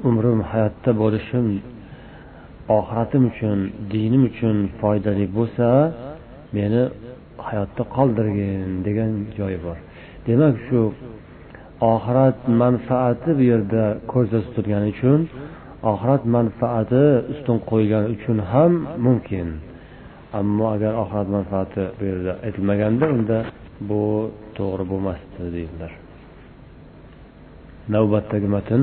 umrim 0.10 0.40
hayotda 0.52 0.92
bo'lishim 1.02 1.48
oxiratim 2.78 3.24
uchun 3.32 3.60
dinim 3.94 4.24
uchun 4.30 4.58
foydali 4.80 5.26
bo'lsa 5.38 5.68
meni 6.56 6.82
hayotda 7.48 7.84
qoldirgin 7.96 8.70
degan 8.88 9.12
joyi 9.38 9.60
bor. 9.66 9.78
Demak 10.28 10.56
shu 10.68 10.80
oxirat 11.94 12.40
manfaati 12.62 13.30
bu 13.40 13.44
yerda 13.52 13.84
ko'zda 14.12 14.40
tutilgani 14.46 14.88
uchun 14.96 15.20
oxirat 15.92 16.24
manfaati 16.36 17.04
ustun 17.34 17.58
qo'yilgani 17.70 18.08
uchun 18.16 18.38
ham 18.52 18.72
mumkin. 19.06 19.48
Ammo 20.40 20.66
agar 20.76 20.94
oxirat 21.04 21.28
manfaati 21.36 21.84
bu 21.98 22.04
yerda 22.12 22.32
aytilmaganda 22.46 23.06
unda 23.16 23.38
bu 23.90 24.02
to'g'ri 24.58 24.86
bo'lmasdi 24.92 25.44
deydilar. 25.56 25.92
Navbatdagi 27.94 28.48
matn. 28.56 28.82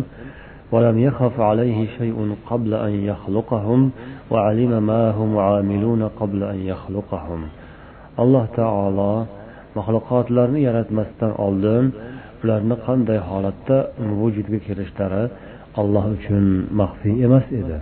ولم 0.72 1.00
يخف 1.00 1.40
عليه 1.40 1.88
شيء 1.98 2.36
قبل 2.50 2.74
أن 2.74 2.94
يخلقهم 3.12 3.92
وعلم 4.32 4.84
ما 4.84 5.12
هم 5.12 5.38
عاملون 5.38 6.04
قبل 6.04 6.44
أن 6.44 6.60
يخلقهم 6.72 7.42
alloh 8.24 8.46
taolo 8.60 9.14
maxluqotlarni 9.78 10.60
yaratmasdan 10.68 11.32
oldin 11.46 11.86
ularni 12.44 12.76
qanday 12.86 13.20
holatda 13.30 13.78
vujudga 14.20 14.60
kelishlari 14.68 15.24
alloh 15.82 16.06
uchun 16.16 16.46
maxfiy 16.80 17.16
emas 17.28 17.46
edi 17.62 17.78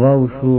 va 0.00 0.12
shu 0.36 0.52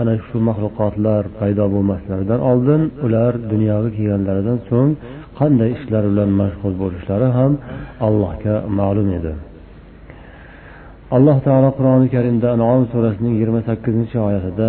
ana 0.00 0.14
shu 0.26 0.36
maxluqotlar 0.48 1.22
paydo 1.38 1.64
bo'lmaslaridan 1.74 2.40
oldin 2.50 2.82
ular 3.06 3.32
dunyoga 3.52 3.90
kelganlaridan 3.96 4.58
so'ng 4.68 4.90
qanday 5.38 5.70
ishlar 5.76 6.04
bilan 6.10 6.30
mashg'ul 6.40 6.74
bo'lishlari 6.82 7.28
ham 7.38 7.52
allohga 8.06 8.54
ma'lum 8.78 9.08
edi 9.18 9.34
Alloh 11.15 11.37
taolo 11.47 11.69
qur'oni 11.77 12.07
karimda 12.15 12.47
anom 12.55 12.83
surasining 12.93 13.33
yigirma 13.35 13.61
sakkizinchi 13.69 14.17
oyatida 14.27 14.67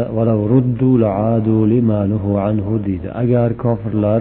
deydi. 2.87 3.09
Agar 3.23 3.49
kofirlar 3.65 4.21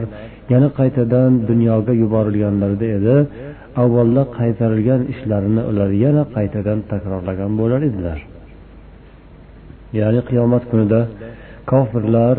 yana 0.53 0.67
qaytadan 0.79 1.31
dunyoga 1.49 1.93
yuborilganlarida 2.03 2.87
edi 2.97 3.15
avvalda 3.83 4.23
qaytarilgan 4.39 5.01
ishlarini 5.13 5.61
ular 5.69 5.89
yana 6.03 6.23
qaytadan 6.35 6.79
takrorlagan 6.91 7.51
bo'lar 7.59 7.81
edilar. 7.89 8.19
Ya'ni 9.99 10.21
qiyomat 10.29 10.63
kunida 10.71 11.01
kofirlar 11.71 12.35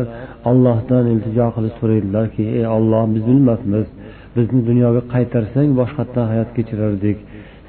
ollohdan 0.49 1.03
iltijo 1.13 1.47
qilib 1.55 1.73
so'raydilarki 1.79 2.43
ey 2.57 2.65
olloh 2.77 3.03
biz 3.13 3.23
bilmabmiz 3.29 3.87
bizni 4.35 4.61
dunyoga 4.69 5.01
qaytarsang 5.13 5.69
boshqatdan 5.79 6.25
hayot 6.31 6.49
kechirardik. 6.57 7.17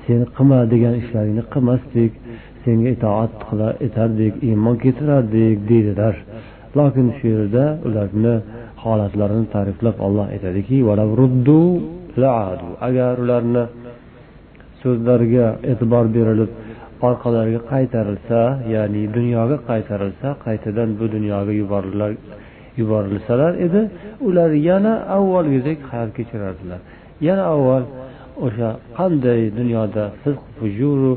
Sen 0.07 0.21
qilma 0.37 0.59
degan 0.73 0.95
ishlaringni 1.03 1.45
qilmasdik 1.55 2.13
senga 2.65 2.91
itoat 2.97 3.33
qilar 3.49 3.73
etardik 3.87 4.35
iymon 4.49 4.77
keltirardik 4.83 5.57
deydilar. 5.71 6.15
Lokin 6.79 7.07
shu 7.17 7.27
yerda 7.35 7.65
ularni 7.89 8.35
holatlarini 8.85 9.47
ta'riflab 9.55 9.97
olloh 10.07 10.27
aytadiki 10.35 10.77
agar 12.89 13.13
ularni 13.25 13.65
so'zlariga 14.83 15.47
e'tibor 15.71 16.05
berilib 16.17 16.51
orqalariga 17.09 17.61
qaytarilsa 17.73 18.41
ya'ni 18.75 19.03
dunyoga 19.17 19.57
qaytarilsa 19.71 20.29
qaytadan 20.45 20.89
bu 20.99 21.05
dunyoga 21.17 21.53
yuborilsalar 22.81 23.53
edi 23.67 23.81
ular 24.29 24.51
yana 24.69 24.95
avvalgidek 25.17 25.79
hayot 25.91 26.11
kechirardilar. 26.19 26.81
Yana 27.29 27.45
avval 27.55 27.85
o'sha 28.47 28.71
qanday 28.99 29.41
dunyoda 29.59 30.05
fisq 30.23 30.45
fujuru 30.59 31.13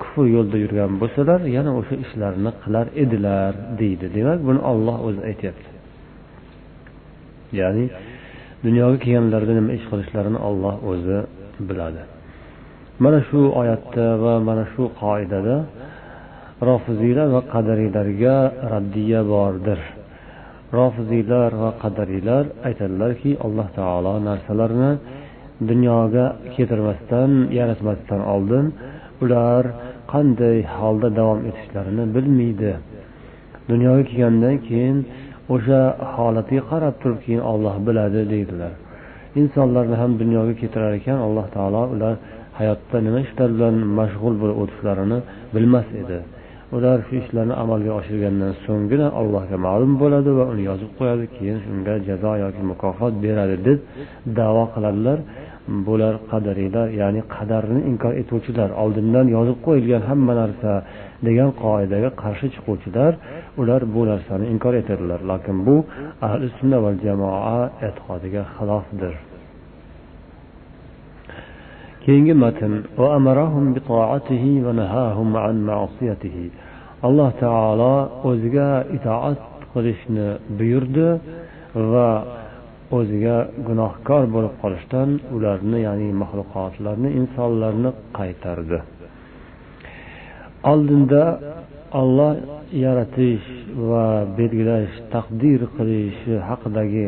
kufr 0.00 0.24
yo'lda 0.36 0.56
yurgan 0.64 0.92
bo'lsalar 1.02 1.40
yana 1.56 1.70
o'sha 1.80 1.94
ishlarni 2.04 2.50
qilar 2.62 2.86
edilar 3.02 3.52
deydi. 3.80 4.06
Demak 4.16 4.38
buni 4.48 4.60
olloh 4.70 4.96
o'zi 5.06 5.20
aytyapti. 5.30 5.70
Ya'ni 7.60 7.84
dunyoga 8.66 8.96
kelganlarida 9.04 9.54
nima 9.58 9.70
ish 9.78 9.86
qilishlarini 9.90 10.40
olloh 10.48 10.74
o'zi 10.90 11.18
biladi. 11.68 12.02
Mana 13.04 13.20
shu 13.28 13.40
oyatda 13.60 14.06
va 14.24 14.34
mana 14.48 14.64
shu 14.72 14.82
qoidada 15.02 15.56
rofiziylar 16.68 17.28
va 17.34 17.40
qadariylarga 17.54 18.36
raddiya 18.72 19.20
bordir. 19.34 19.80
Rofiziylar 20.78 21.50
va 21.62 21.70
qadariylar 21.82 22.44
aytadilarki 22.68 23.30
alloh 23.46 23.68
taolo 23.78 24.14
narsalarni 24.28 24.92
dunyoga 25.68 26.24
keltirmasdan 26.54 27.30
yaratmasdan 27.58 28.20
oldin 28.34 28.66
ular 29.22 29.64
qanday 30.12 30.58
holda 30.76 31.08
davom 31.18 31.40
etishlarini 31.50 32.04
bilmaydi. 32.14 32.72
Dunyoga 33.70 34.04
kelgandan 34.10 34.56
keyin 34.68 34.96
o'sha 35.54 35.80
holatiga 36.14 36.62
qarab 36.70 36.94
turib 37.02 37.20
keyin 37.24 37.42
olloh 37.52 37.74
biladi 37.86 38.20
deydilar. 38.32 38.72
Insonlarni 39.40 39.96
ham 40.02 40.12
dunyoga 40.22 40.54
keltirar 40.60 40.92
ekan 41.00 41.18
alloh 41.26 41.46
taolo 41.56 41.82
ular 41.94 42.14
hayotda 42.58 42.98
nima 43.06 43.20
ishlar 43.26 43.48
bilan 43.56 43.74
mashg'ul 43.98 44.34
bo'lib 44.42 44.56
o'tishlarini 44.62 45.18
bilmas 45.54 45.88
edi. 46.02 46.18
Ular 46.76 46.98
shu 47.06 47.14
ishlarni 47.22 47.54
amalga 47.62 47.92
oshirgandan 48.00 48.52
so'nggina 48.64 49.08
allohga 49.20 49.56
ma'lum 49.66 49.92
bo'ladi 50.02 50.30
va 50.38 50.44
uni 50.52 50.62
yozib 50.70 50.90
qo'yadi 50.98 51.24
keyin 51.36 51.58
unga 51.72 51.94
jazo 52.08 52.32
yoki 52.44 52.62
mukofot 52.70 53.14
beradi 53.24 53.56
deb 53.66 53.78
davo 54.38 54.64
qiladilar. 54.74 55.18
Bular 55.86 56.14
qadariylar 56.30 56.88
ya'ni 57.00 57.22
qadarni 57.36 57.80
inkor 57.90 58.12
etuvchilar 58.22 58.70
oldindan 58.82 59.26
yozib 59.36 59.58
qo'yilgan 59.66 60.02
hamma 60.10 60.32
narsa 60.42 60.72
degan 61.26 61.50
qoidaga 61.62 62.10
qarshi 62.22 62.46
chiquvchilar 62.54 63.12
ular 63.60 63.82
bu 63.94 64.00
narsani 64.10 64.44
inkor 64.54 64.74
etadilar. 64.82 65.20
Lekin 65.30 65.56
bu 65.66 65.76
ahli 66.26 66.46
sunna 66.58 66.78
va 66.84 66.90
jamoa 67.04 67.60
e'tiqodiga 67.86 68.42
xilofdir. 68.56 69.14
Keyingi 72.04 72.34
matn. 72.44 72.72
Alloh 77.08 77.30
taolo 77.44 77.94
o'ziga 78.28 78.70
itoat 78.96 79.40
qilishni 79.72 80.28
buyurdi 80.58 81.08
va 81.92 82.08
o'ziga 82.98 83.36
gunohkor 83.68 84.22
bo'lib 84.34 84.54
qolishdan 84.62 85.10
ularni 85.36 85.78
ya'ni 85.86 86.08
maxluqotlarni 86.22 87.10
insonlarni 87.20 87.90
qaytardi. 88.18 88.78
Oldinda 90.72 91.22
olloh 92.00 92.34
yaratish 92.84 93.46
va 93.90 94.06
belgilash 94.38 94.94
taqdir 95.14 95.60
qilishi 95.76 96.34
haqidagi 96.48 97.06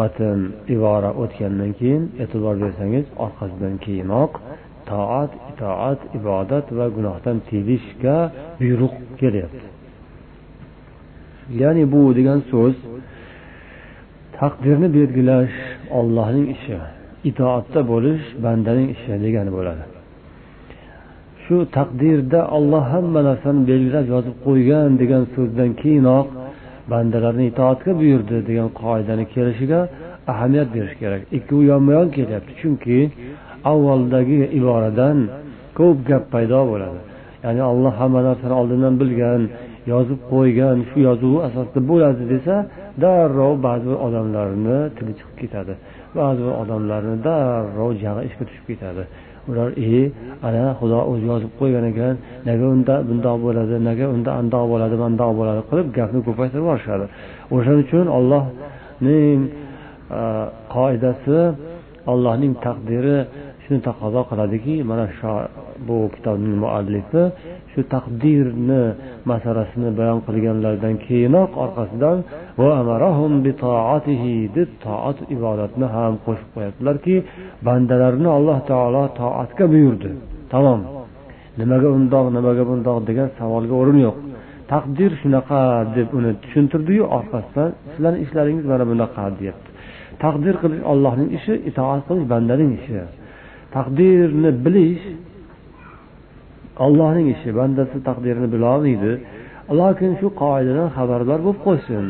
matn 0.00 0.38
ibora 0.74 1.10
o'tgandan 1.22 1.72
keyin 1.78 2.02
e'tibor 2.22 2.54
bersangiz 2.64 3.06
orqasidan 3.24 3.74
keyinoq 3.84 4.32
toat 4.90 5.32
itoat 5.50 6.00
ibodat 6.18 6.66
va 6.78 6.86
gunohdan 6.96 7.36
tiyilishga 7.48 8.16
buyruq 8.60 8.94
kelyapti. 9.20 9.66
Ya'ni 11.62 11.84
bu 11.92 12.02
degan 12.18 12.40
so'z 12.52 12.76
taqdirni 14.40 14.88
belgilash 14.98 15.56
ollohning 15.98 16.46
ishi 16.54 16.76
itoatda 17.30 17.80
bo'lish 17.92 18.24
bandaning 18.44 18.88
ishi 18.94 19.12
degani 19.24 19.50
bo'ladi. 19.58 19.84
Shu 21.42 21.56
taqdirda 21.76 22.40
olloh 22.56 22.84
hamma 22.92 23.20
narsani 23.28 23.60
belgilab 23.70 24.06
yozib 24.14 24.36
qo'ygan 24.46 24.88
degan 25.02 25.22
so'zdan 25.34 25.70
keyinoq 25.82 26.26
bandalarni 26.92 27.44
itoatga 27.52 27.92
buyurdi 28.00 28.36
degan 28.48 28.68
qoidani 28.82 29.24
kelishiga 29.34 29.80
ahamiyat 30.32 30.68
berish 30.74 30.94
kerak. 31.02 31.22
Ikkovi 31.38 31.64
yonma 31.72 31.90
yon 31.98 32.08
kelyapti 32.16 32.52
chunki 32.60 32.98
avvaldagi 33.72 34.38
iboradan 34.58 35.18
ko'p 35.78 35.98
gap 36.08 36.24
paydo 36.34 36.60
bo'ladi. 36.70 37.00
Ya'ni 37.44 37.62
alloh 37.70 37.92
hamma 38.00 38.20
narsani 38.28 38.54
oldindan 38.60 38.94
bilgan 39.00 39.42
yozib 39.92 40.20
qo'ygan 40.32 40.76
shu 40.88 40.98
yozuvi 41.08 41.38
asosida 41.48 41.80
bo'ladi 41.90 42.22
desa 42.32 42.54
darrov 43.02 43.54
ba'zi 43.66 43.86
bir 43.90 43.98
odamlarni 44.06 44.78
tili 44.96 45.12
chiqib 45.18 45.36
ketadi. 45.42 45.72
Ba'zi 46.18 46.40
bir 46.46 46.54
odamlarni 46.62 47.16
darrov 47.28 47.90
jag'i 48.04 48.22
ishga 48.28 48.44
tushib 48.48 48.66
ketadi. 48.70 49.02
Ular 49.50 49.68
e 49.90 50.00
ana 50.48 50.64
xudo 50.78 50.98
o'zi 51.10 51.24
yozib 51.32 51.52
qo'ygan 51.60 51.84
ekan 51.92 52.14
nega 52.48 52.66
unda 52.74 52.94
bundoq 53.08 53.36
bo'ladi 53.46 53.74
nega 53.88 54.06
unda 54.16 54.30
andoq 54.40 54.64
bo'ladi 54.72 54.96
mandoq 55.04 55.32
bo'ladi? 55.40 55.60
qilib 55.70 55.88
gapni 55.98 56.20
ko'paytirib 56.28 56.62
yuborishadi. 56.64 57.06
O'shaning 57.54 57.82
uchun 57.86 58.06
ollohning 58.18 59.38
e, 60.18 60.20
qoidasi 60.74 61.38
allohning 62.12 62.52
taqdiri 62.66 63.16
shuni 63.68 63.80
taqozo 63.88 64.20
qiladiki 64.30 64.74
mana 64.90 65.06
shu 65.18 65.32
bu 65.86 65.96
kitobning 66.14 66.56
muallifi 66.64 67.22
shu 67.72 67.80
taqdirni 67.94 68.82
masalasini 69.30 69.90
bayon 69.98 70.18
qilganlaridan 70.26 70.94
keyinoq 71.06 71.50
orqasidan 71.64 72.16
deb 74.56 74.70
toat 74.84 75.18
ibodatni 75.34 75.86
ham 75.96 76.12
qo'shib 76.24 76.48
qo'yadilarki 76.54 77.16
bandalarni 77.66 78.28
alloh 78.38 78.58
taolo 78.70 79.04
toatga 79.20 79.64
buyurdi. 79.72 80.10
Tamom. 80.52 80.80
Nimaga 81.60 81.88
undoq 81.98 82.26
nimaga 82.36 82.64
bundoq 82.70 82.98
degan 83.08 83.28
savolga 83.38 83.74
o'rin 83.80 83.98
yo'q. 84.06 84.16
Taqdir 84.72 85.10
shunaqa 85.22 85.60
deb 85.96 86.08
uni 86.18 86.32
tushuntirdiyu 86.42 87.04
orqasidan 87.18 87.70
sizlarni 87.92 88.18
ishlaringiz 88.24 88.64
mana 88.72 88.84
bunaqa 88.90 89.24
deyapti. 89.38 89.68
Taqdir 90.24 90.54
qilish 90.62 90.82
ollohning 90.92 91.28
ishi 91.38 91.54
itoat 91.70 92.02
qilish 92.08 92.26
bandaning 92.32 92.72
ishi. 92.80 93.00
taqdirni 93.75 94.51
bilish 94.65 95.03
ollohning 96.85 97.27
ishi 97.35 97.49
bandasi 97.59 97.97
taqdirini 98.09 98.47
bilolmaydi 98.55 99.11
lokin 99.79 100.11
shu 100.19 100.27
qoidadan 100.43 100.89
xabardor 100.97 101.39
bo'lib 101.45 101.59
qo'ysin 101.67 102.05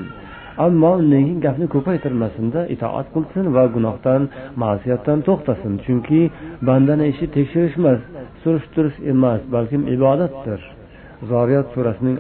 ammo 0.65 0.91
undan 0.99 1.21
keyin 1.25 1.39
gapni 1.45 1.67
ko'paytirmasinda 1.75 2.61
itoat 2.75 3.07
qilsin 3.15 3.45
va 3.55 3.63
gunohdan 3.75 4.21
ma'siyatdan 4.63 5.19
to'xtasin 5.27 5.73
chunki 5.85 6.21
bandani 6.67 7.05
ishi 7.13 7.25
tekshirish 7.35 7.75
emas 7.81 7.99
surishtirish 8.43 8.97
emas 9.13 9.41
balkim 9.55 9.81
ibodatdir 9.95 10.59
zoriyat 11.31 11.67
surasining 11.73 12.17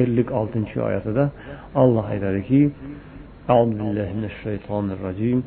ellik 0.00 0.28
oltinchi 0.40 0.76
oyatida 0.88 1.24
olloh 1.82 2.04
aytadiki 2.14 2.62
أعوذ 3.54 3.72
بالله 3.78 4.08
من 4.18 4.24
الشيطان 4.32 4.86
الرجيم 4.96 5.38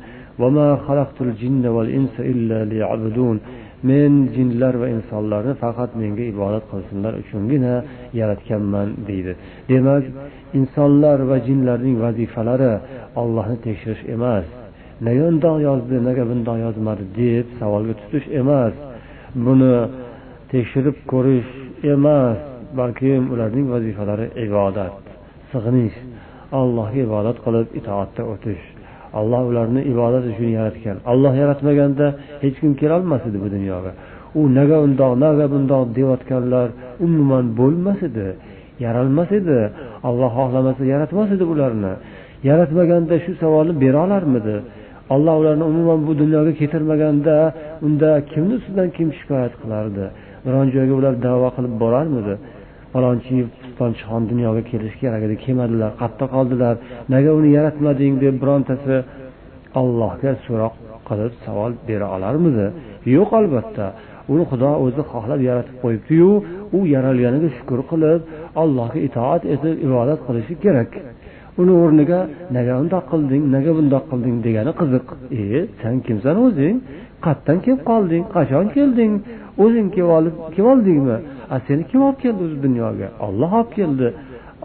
men 3.89 4.13
jinlar 4.35 4.73
va 4.81 4.87
insonlarni 4.97 5.53
faqat 5.63 5.91
menga 6.01 6.23
ibodat 6.33 6.63
qilsinlar 6.71 7.13
uchungina 7.21 7.73
yaratganman 8.19 8.89
deydi. 9.09 9.33
Demak 9.71 10.03
insonlar 10.59 11.19
va 11.29 11.37
jinlarning 11.47 11.95
vazifalari 12.05 12.73
ollohni 13.21 13.57
tekshirish 13.65 14.03
emas. 14.15 14.45
Nega 15.05 15.23
undoq 15.31 15.57
yozdi 15.67 15.95
nega 16.07 16.23
bundoq 16.31 16.57
yozmadi 16.65 17.03
deb 17.19 17.45
savolga 17.59 17.93
tutish 18.01 18.27
emas. 18.41 18.73
Buni 19.45 19.73
tekshirib 20.51 20.97
ko'rish 21.11 21.51
emas 21.93 22.37
balkim 22.79 23.21
ularning 23.33 23.67
vazifalari 23.75 24.27
ibodat 24.45 24.95
sig'inish 25.51 25.97
allohga 26.59 26.99
ibodat 27.07 27.37
qilib 27.45 27.67
itoatda 27.79 28.23
o'tish. 28.33 28.65
Alloh 29.19 29.41
ularni 29.49 29.81
ibodat 29.91 30.23
uchun 30.31 30.49
yaratgan. 30.57 30.97
Alloh 31.11 31.33
yaratmaganda 31.41 32.05
hech 32.43 32.55
kim 32.61 32.71
kelolmas 32.81 33.21
edi 33.29 33.37
bu 33.43 33.47
dunyoga. 33.55 33.91
U 34.39 34.41
naga 34.57 34.77
undoq 34.85 35.13
naga 35.25 35.45
bundoq 35.53 35.83
deyotganlar 35.97 36.67
umuman 37.05 37.45
bo'lmas 37.59 37.99
edi 38.09 38.27
yaralmas 38.85 39.29
edi. 39.39 39.59
Alloh 40.07 40.29
xohlamasa 40.37 40.83
yaratmas 40.93 41.29
edi 41.35 41.45
ularni 41.53 41.93
yaratmaganda 42.49 43.15
shu 43.23 43.31
savolni 43.41 43.73
bera 43.83 43.99
olarmidi 44.05 44.55
olloh 45.13 45.35
ularni 45.41 45.63
umuman 45.71 45.99
bu 46.07 46.11
dunyoga 46.21 46.53
keltirmaganda 46.59 47.35
unda 47.85 48.09
kimni 48.31 48.53
ustidan 48.59 48.89
kim 48.97 49.07
shikoyat 49.17 49.53
qilardi? 49.61 50.05
Biron 50.45 50.67
joyga 50.75 50.93
ular 50.99 51.13
davo 51.27 51.47
qilib 51.55 51.73
borarmidi? 51.83 52.33
Falonchi 52.93 53.35
pistonchixon 53.75 54.21
dunyoga 54.31 54.61
kelishi 54.71 54.97
kerak 55.03 55.21
edi. 55.27 55.35
Kelmadilar 55.43 55.91
qayerda 56.01 56.25
qoldilar 56.35 56.75
nega 57.13 57.31
uni 57.39 57.49
yaratmading 57.57 58.13
deb 58.23 58.35
birontasi 58.41 58.95
allohga 59.81 60.31
so'roq 60.45 60.73
qilib 61.07 61.33
savol 61.45 61.71
bera 61.87 62.07
olarmidi? 62.15 62.65
Yo'q 63.15 63.29
albatta. 63.39 63.85
Uni 64.33 64.43
xudo 64.51 64.69
o'zi 64.85 65.01
xohlab 65.11 65.39
yaratib 65.49 65.75
qo'yibdiyu. 65.83 66.29
U 66.77 66.79
yaralganiga 66.95 67.49
shukur 67.57 67.79
qilib 67.91 68.19
allohga 68.61 68.99
itoat 69.07 69.43
etib 69.53 69.75
ibodat 69.87 70.19
qilishi 70.27 70.53
kerak. 70.63 70.91
Uni 71.61 71.73
o'rniga 71.83 72.19
nega 72.57 72.73
undoq 72.83 73.03
qilding? 73.11 73.43
Nega 73.55 73.71
bundoq 73.77 74.03
qilding? 74.11 74.35
degani 74.45 74.71
qiziq. 74.81 75.05
E 75.41 75.43
san 75.81 75.95
kimsan 76.07 76.35
o'zing? 76.45 76.75
Qayerdan 77.25 77.57
kelib 77.65 77.81
qolding? 77.91 78.23
Qachon 78.35 78.65
kelding? 78.75 79.13
O'zing 79.63 79.87
kelib 79.95 80.67
oldingmi? 80.71 81.17
A 81.53 81.59
seni 81.67 81.83
kim 81.89 82.01
olib 82.07 82.19
keldi 82.23 82.41
o'zi 82.47 82.57
dunyoga? 82.65 83.07
Olloh 83.25 83.51
olib 83.59 83.71
keldi. 83.77 84.07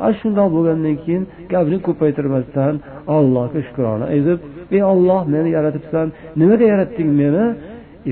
A 0.07 0.09
shundoq 0.21 0.49
bo'lgandan 0.57 0.97
keyin 1.05 1.25
gapni 1.53 1.79
ko'paytirmasdan 1.87 2.75
allohga 3.17 3.61
shukrona 3.67 4.07
aytib 4.15 4.39
ey 4.77 4.83
olloh 4.93 5.21
meni 5.35 5.49
yaratibsan 5.57 6.07
nimaga 6.41 6.67
yaratding 6.73 7.11
meni? 7.23 7.45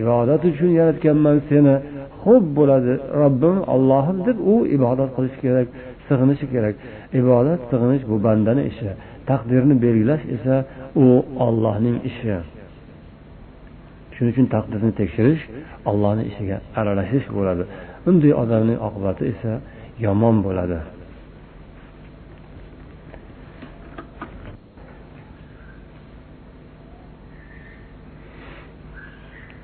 Ibodat 0.00 0.42
uchun 0.50 0.70
yaratganman 0.80 1.36
seni. 1.50 1.74
Xo'p 2.22 2.44
bo'ladi 2.58 2.92
robbim 3.22 3.58
ollohim 3.74 4.18
deb 4.28 4.38
u 4.52 4.54
ibodat 4.76 5.10
qilish 5.16 5.36
kerak 5.44 5.68
sig'inishi 6.08 6.46
kerak. 6.54 6.74
Ibodat 7.20 7.60
sig'inish 7.70 8.04
bu 8.10 8.16
bandani 8.26 8.62
ishi 8.70 8.90
taqdirni 9.30 9.74
belgilash 9.84 10.24
esa 10.36 10.54
u 11.04 11.06
ollohning 11.46 11.96
ishi. 12.10 12.34
Shuning 14.14 14.32
uchun 14.34 14.46
taqdirni 14.54 14.92
tekshirish 15.00 15.42
ollohni 15.90 16.24
ishiga 16.30 16.56
aralashish 16.80 17.26
bo'ladi. 17.36 17.64
Bunday 18.08 18.32
odamning 18.42 18.78
oqibati 18.88 19.24
esa 19.32 19.52
yomon 20.04 20.36
bo'ladi 20.46 20.80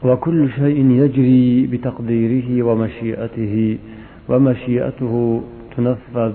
وكل 0.08 0.40
شيء 0.60 0.78
يجري 1.02 1.66
بتقديره 1.72 2.48
ومشيئته 2.68 3.54
ومشيئته 4.28 5.14
تنفذ 5.76 6.32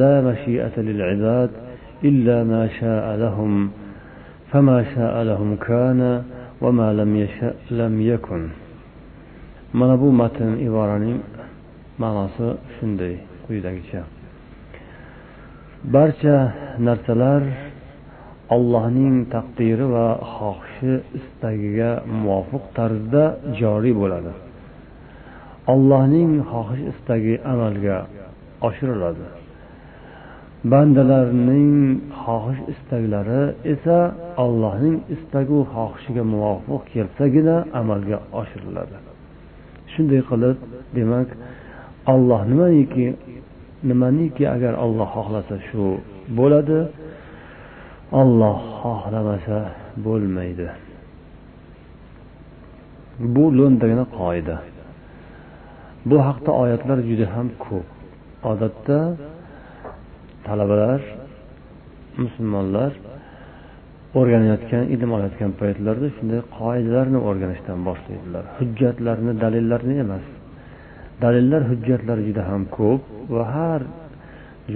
لا 0.00 0.14
مشيئة 0.28 0.76
للعباد 0.88 1.50
إلا 2.04 2.36
ما 2.52 2.62
شاء 2.80 3.06
لهم 3.24 3.52
فما 4.50 4.78
شاء 4.94 5.14
لهم 5.30 5.50
كان 5.68 6.00
وما 6.62 6.88
لم 7.00 7.10
يشاء 7.16 7.56
لم 7.70 7.94
يكن 8.12 8.42
mana 9.72 9.94
bu 10.00 10.10
matn 10.12 10.58
iboraning 10.58 11.22
ma'nosi 12.02 12.48
shunday 12.76 13.14
quyidagicha. 13.44 14.02
Barcha 15.94 16.36
narsalar 16.86 17.42
allohning 18.54 19.16
taqdiri 19.34 19.86
va 19.94 20.08
xohishi 20.36 20.92
istagiga 21.18 21.90
muvofiq 22.22 22.64
tarzda 22.78 23.24
joriy 23.60 23.94
bo'ladi. 24.00 24.32
Allohning 25.72 26.32
xohish 26.52 26.82
istagi 26.92 27.34
amalga 27.52 27.96
oshiriladi. 28.68 29.26
Bandalarning 30.72 31.74
xohish 32.22 32.62
istaklari 32.72 33.42
esa 33.74 33.98
allohning 34.44 34.96
istagu 35.14 35.58
xohishiga 35.74 36.22
muvofiq 36.34 36.82
kelsagina 36.92 37.56
amalga 37.80 38.18
oshiriladi. 38.40 38.96
Shunday 39.92 40.20
qilib 40.30 40.56
demak 40.96 41.28
olloh 42.06 42.40
nimaniki 42.50 43.06
nimaniki 43.88 44.44
agar 44.54 44.74
olloh 44.84 45.08
xohlasa 45.16 45.56
shu 45.68 45.84
bo'ladi 46.38 46.80
olloh 48.20 48.58
xohlamasa 48.82 49.58
bo'lmaydi. 50.06 50.68
Bu 53.34 53.44
lo'ndagina 53.58 54.04
qoida. 54.18 54.56
Bu 56.08 56.16
haqda 56.26 56.50
oyatlar 56.62 56.98
juda 57.08 57.26
ham 57.34 57.48
ko'p. 57.64 57.86
Odatda 58.50 58.98
talabalar 60.46 61.00
musulmonlar 62.22 62.92
o'rganayotgan 64.18 64.84
ilm 64.94 65.10
olayotgan 65.16 65.52
paytlarida 65.60 66.08
shunday 66.16 66.40
qoidalarni 66.58 67.18
o'rganishdan 67.28 67.78
boshlaydilar. 67.88 68.44
Hujjatlarni 68.58 69.32
dalillarni 69.42 69.94
emas. 70.04 70.24
Dalillar 71.22 71.62
hujjatlari 71.70 72.22
juda 72.28 72.42
ham 72.50 72.62
ko'p 72.76 73.02
va 73.34 73.44
har 73.54 73.80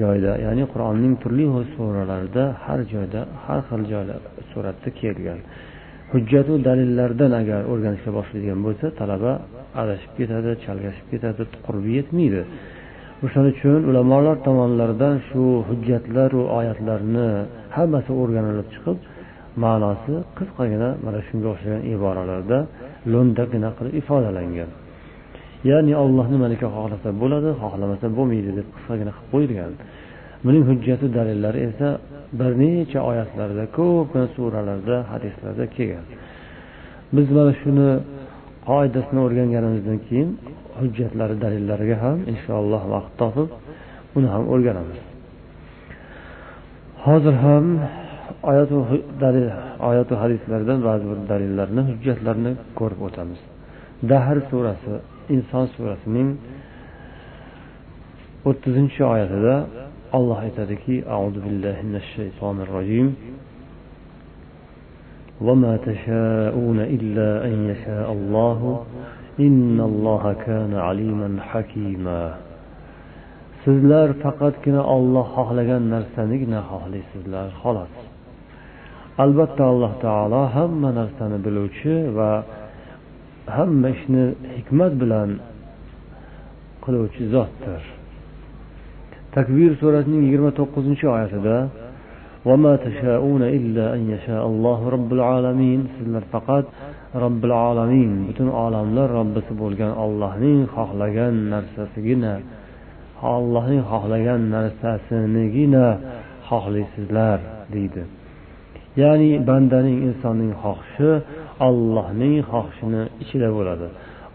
joyda 0.01 0.33
ya'ni 0.47 0.65
qur'onning 0.73 1.15
turli 1.23 1.45
suralarida 1.75 2.45
har 2.65 2.81
joyda 2.93 3.21
har 3.45 3.61
xil 3.69 3.83
joylar 3.93 4.21
suratda 4.51 4.89
kelgan. 5.01 5.41
Hujjatu 6.13 6.55
dalillardan 6.69 7.33
agar 7.41 7.61
o'rganishga 7.73 8.11
boshlaydigan 8.19 8.61
bo'lsa 8.67 8.87
talaba 9.01 9.33
adashib 9.83 10.13
ketadi 10.19 10.51
chalgashib 10.65 11.07
ketadi 11.13 11.43
qurbi 11.67 11.91
yetmaydi. 11.99 12.43
O'shaning 13.25 13.53
uchun 13.55 13.81
ulamolar 13.91 14.37
tomonidan 14.47 15.15
shu 15.29 15.43
hujjatlaru 15.69 16.41
oyatlarni 16.59 17.29
hammasi 17.77 18.11
o'rganilib 18.23 18.69
chiqib 18.75 18.97
ma'nosi 19.65 20.15
qisqagina 20.39 20.89
mana 21.05 21.21
shunga 21.29 21.49
o'xshagan 21.55 21.83
iboralarda 21.95 22.59
lo'ndagina 23.13 23.71
qilib 23.77 23.95
ifodalangan. 24.01 24.71
Ya'ni 25.71 25.93
olloh 26.05 26.27
nimaniki 26.35 26.67
xohlasa 26.77 27.09
bo'ladi 27.23 27.51
xohlamasa 27.63 28.07
bo'lmaydi 28.19 28.51
deb 28.59 28.67
qisqagina 28.75 29.13
qilib 29.17 29.31
qo'yilgan. 29.33 29.73
Buning 30.45 30.65
hujjati 30.71 31.07
dalillari 31.19 31.59
esa 31.69 31.89
bir 32.41 32.51
necha 32.63 33.01
oyatlarda 33.11 33.65
ko'pgina 33.79 34.27
suralarda 34.37 34.97
hadislarda 35.13 35.65
kelgan. 35.77 36.07
Biz 37.17 37.27
mana 37.37 37.53
shuni 37.63 37.89
qoidasini 38.71 39.21
o'rganganimizdan 39.27 39.99
keyin 40.07 40.29
hujjatlari 40.81 41.35
dalillariga 41.45 41.97
ham 42.05 42.19
inshaalloh 42.33 42.83
vaqt 42.95 43.13
topib 43.21 43.49
uni 44.17 44.29
ham 44.35 44.45
o'rganamiz. 44.55 45.01
Hozir 47.07 47.35
ham 47.45 47.65
oyatu 48.51 48.77
dalil 49.25 49.47
oyatu 49.89 50.15
hadislardan 50.23 50.79
ba'zi 50.89 51.05
bir 51.11 51.19
dalillarni 51.33 51.83
hujjatlarni 51.91 52.53
ko'rib 52.79 53.01
o'tamiz. 53.09 53.41
Dahr 54.11 54.39
surasi 54.51 54.93
inson 55.36 55.66
surasining 55.76 56.30
o'ttizinchi 58.50 59.02
oyatida 59.14 59.56
olloh 60.18 60.38
aytadiki 60.46 60.96
auzu 61.18 61.40
billahi 61.46 61.82
minash 61.88 62.10
shaytonir 62.18 62.70
rojim 62.78 63.10
وما 65.48 65.74
تشاءون 65.90 66.80
إلا 66.80 67.30
أن 67.48 67.56
يشاء 67.72 68.08
الله 68.18 68.60
إن 69.40 69.78
الله 69.90 70.24
كان 70.46 70.72
عليما 70.88 71.30
حكيما 71.42 72.22
sizlar 73.66 74.10
faqatgina 74.24 74.82
olloh 74.96 75.26
xohlagan 75.36 75.84
narsanigina 75.94 76.60
xohlaysizlar 76.72 77.48
xolos 77.62 77.94
albatta 79.24 79.64
alloh 79.72 79.94
taolo 80.06 80.42
hamma 80.56 80.90
narsani 81.00 81.38
biluvchi 81.46 81.96
va 82.18 82.32
hamma 83.57 83.89
ishni 83.97 84.25
hikmat 84.57 84.93
bilan 85.03 85.31
qiluvchi 86.85 87.25
zotdir. 87.35 87.83
Takbir 89.37 89.71
surasining 89.81 90.23
yigirma 90.27 90.51
to'qqizinchi 90.59 91.07
oyatida 91.15 91.57
sizlar 95.97 96.25
faqat 96.35 96.67
robbil 97.23 97.55
alamin 97.69 98.11
butun 98.29 98.49
olamlar 98.65 99.09
robbisi 99.19 99.53
bo'lgan 99.63 99.93
ollohning 100.05 100.61
xohlagan 100.77 101.35
narsasigina 101.53 102.35
ollohning 103.35 103.83
xohlagan 103.91 104.41
narsasinigina 104.55 105.87
xohlaysizlar 106.49 107.39
deydi. 107.75 108.03
Ya'ni 109.03 109.31
bandaning 109.49 109.99
insonning 110.09 110.53
xohishi 110.63 111.11
ollohning 111.68 112.38
xohishini 112.52 113.02
ichida 113.24 113.50
bo'ladi 113.58 113.88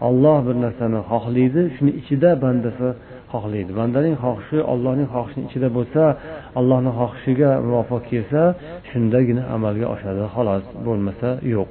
olloh 0.07 0.37
bir 0.47 0.55
narsani 0.65 0.99
xohlaydi 1.11 1.61
shuni 1.75 1.91
ichida 2.01 2.29
bandasi 2.43 2.87
xohlaydi 3.33 3.71
bandaning 3.79 4.15
xohishi 4.23 4.57
ollohning 4.73 5.07
xohishini 5.15 5.43
ichida 5.49 5.69
bo'lsa 5.77 6.03
allohni 6.59 6.91
xohishiga 6.99 7.51
muvofiq 7.67 8.03
kelsa 8.11 8.41
shundagina 8.89 9.43
amalga 9.55 9.85
oshadi 9.95 10.23
xolos 10.35 10.63
bo'lmasa 10.87 11.29
yo'q 11.55 11.69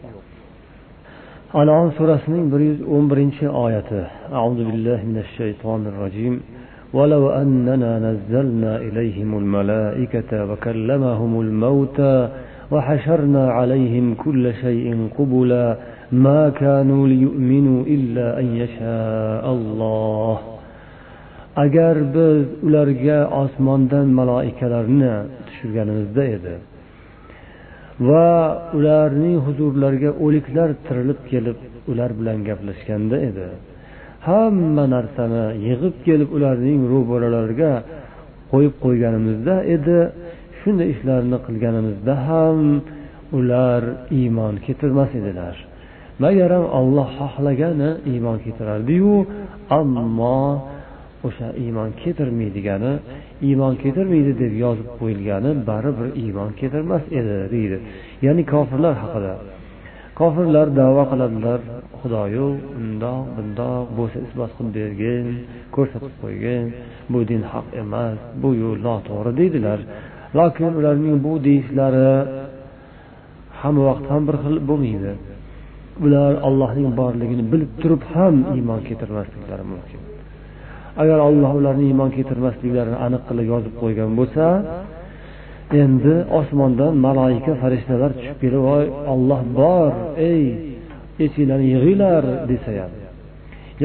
anom 1.61 1.87
surasining 1.99 2.45
bir 2.53 2.61
yuz 2.69 2.79
o'n 2.95 3.05
birinchi 3.11 3.47
oyati 3.65 4.01
auzu 4.43 4.63
billahi 4.71 5.05
minash 5.11 5.31
shaytonir 5.39 5.95
rojim 6.05 6.37
ولو 6.99 7.25
أننا 7.43 7.93
نزلنا 8.09 8.73
إليهم 8.87 9.31
الملائكة 9.43 10.31
وكلمهم 10.51 11.33
الموتى 11.45 12.17
وحشرنا 12.73 13.45
عليهم 13.59 14.15
كل 14.25 14.45
شيء 14.63 15.09
قبلا 15.19 15.77
ما 16.13 16.41
كانوا 16.63 17.09
ليؤمنوا 17.09 17.81
إلا 17.95 18.27
أن 18.41 18.47
يشاء 18.63 19.45
الله 19.59 20.39
agar 21.57 21.97
biz 22.15 22.47
ularga 22.67 23.19
osmondan 23.43 24.07
maloikalarni 24.19 25.15
tushirganimizda 25.47 26.25
edi 26.37 26.55
va 28.09 28.29
ularning 28.79 29.37
huzurlariga 29.47 30.11
o'liklar 30.25 30.69
tirilib 30.87 31.21
kelib 31.31 31.59
ular 31.91 32.11
bilan 32.19 32.39
gaplashganda 32.49 33.17
edi 33.29 33.47
hamma 34.29 34.85
narsani 34.95 35.45
yig'ib 35.67 35.97
kelib 36.07 36.31
ularning 36.37 36.81
ro'baralariga 36.93 37.73
qo'yib 38.53 38.75
qo'yganimizda 38.85 39.55
edi 39.75 39.99
Shunday 40.62 40.88
ishlarni 40.94 41.38
qilganimizda 41.48 42.14
ham 42.28 42.60
ular 43.38 43.84
iymon 44.20 44.54
keltirmas 44.66 45.12
edilar. 45.20 45.56
Magaram 46.24 46.66
olloh 46.80 47.10
xohlagani 47.20 47.92
iymon 48.12 48.38
keltirardiyu 48.44 49.16
ammo 49.80 50.40
o'sha 51.28 51.48
iymon 51.64 51.90
keltirmaydigani 52.02 52.94
iymon 53.48 53.74
keltirmaydi 53.84 54.32
deb 54.44 54.54
yozib 54.64 54.90
qo'yilgani 55.00 55.52
baribir 55.70 56.08
iymon 56.24 56.50
keltirmas 56.60 57.04
edi 57.20 57.38
deydi. 57.54 57.78
Ya'ni 58.26 58.44
kofirlar 58.54 58.96
haqida. 59.04 59.34
Kofirlar 60.20 60.68
davo 60.80 61.04
qiladilar 61.12 61.60
xudoyu 62.00 62.48
undoq 62.80 63.24
bundoq 63.36 63.86
bo'lsa 63.98 64.18
isbot 64.26 64.52
qilib 64.58 64.74
bergin 64.78 65.26
ko'rsatib 65.76 66.14
qo'ygin 66.22 66.64
bu 67.12 67.20
din 67.30 67.44
haq 67.52 67.68
emas 67.84 68.18
bu 68.42 68.50
yo'l 68.62 68.80
noto'g'ri 68.88 69.32
deydilar. 69.40 69.80
Lokin 70.38 70.72
ularning 70.80 71.18
bu 71.26 71.32
deyishlari 71.48 72.12
hamma 73.62 73.82
vaqt 73.90 74.06
ham 74.12 74.22
bir 74.28 74.36
xil 74.44 74.56
bo'lmaydi. 74.70 75.12
Ular 76.04 76.32
allohning 76.48 76.90
borligini 77.00 77.44
bilib 77.52 77.72
turib 77.82 78.02
ham 78.14 78.36
iymon 78.56 78.80
keltirmasliklari 78.88 79.66
mumkin. 79.74 80.02
Agar 81.02 81.20
olloh 81.28 81.52
ularni 81.60 81.86
iymon 81.92 82.10
keltirmasliklarini 82.18 82.98
aniq 83.06 83.22
qilib 83.30 83.46
yozib 83.54 83.74
qo'ygan 83.82 84.12
bo'lsa 84.20 84.46
endi 85.84 86.16
osmondan 86.40 86.94
maloika 87.06 87.52
farishtalar 87.62 88.12
tushib 88.18 88.38
kelib 88.44 88.62
voy 88.70 88.86
olloh 89.14 89.42
bor 89.60 89.92
ey 90.32 90.44
esinglarni 91.26 91.68
yig'inglar 91.74 92.24
desa 92.52 92.72
ham. 92.80 92.92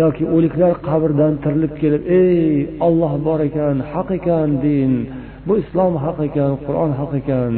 Yoki 0.00 0.24
o'liklar 0.34 0.72
qabrdan 0.88 1.32
tirilib 1.42 1.72
kelib 1.82 2.02
ey 2.20 2.38
olloh 2.86 3.12
bor 3.26 3.38
ekan 3.48 3.76
haq 3.92 4.08
ekan 4.18 4.48
din 4.64 4.92
bu 5.46 5.52
islom 5.62 5.94
haq 6.04 6.18
ekan 6.28 6.52
qur'on 6.66 6.90
haq 7.00 7.12
ekan 7.20 7.52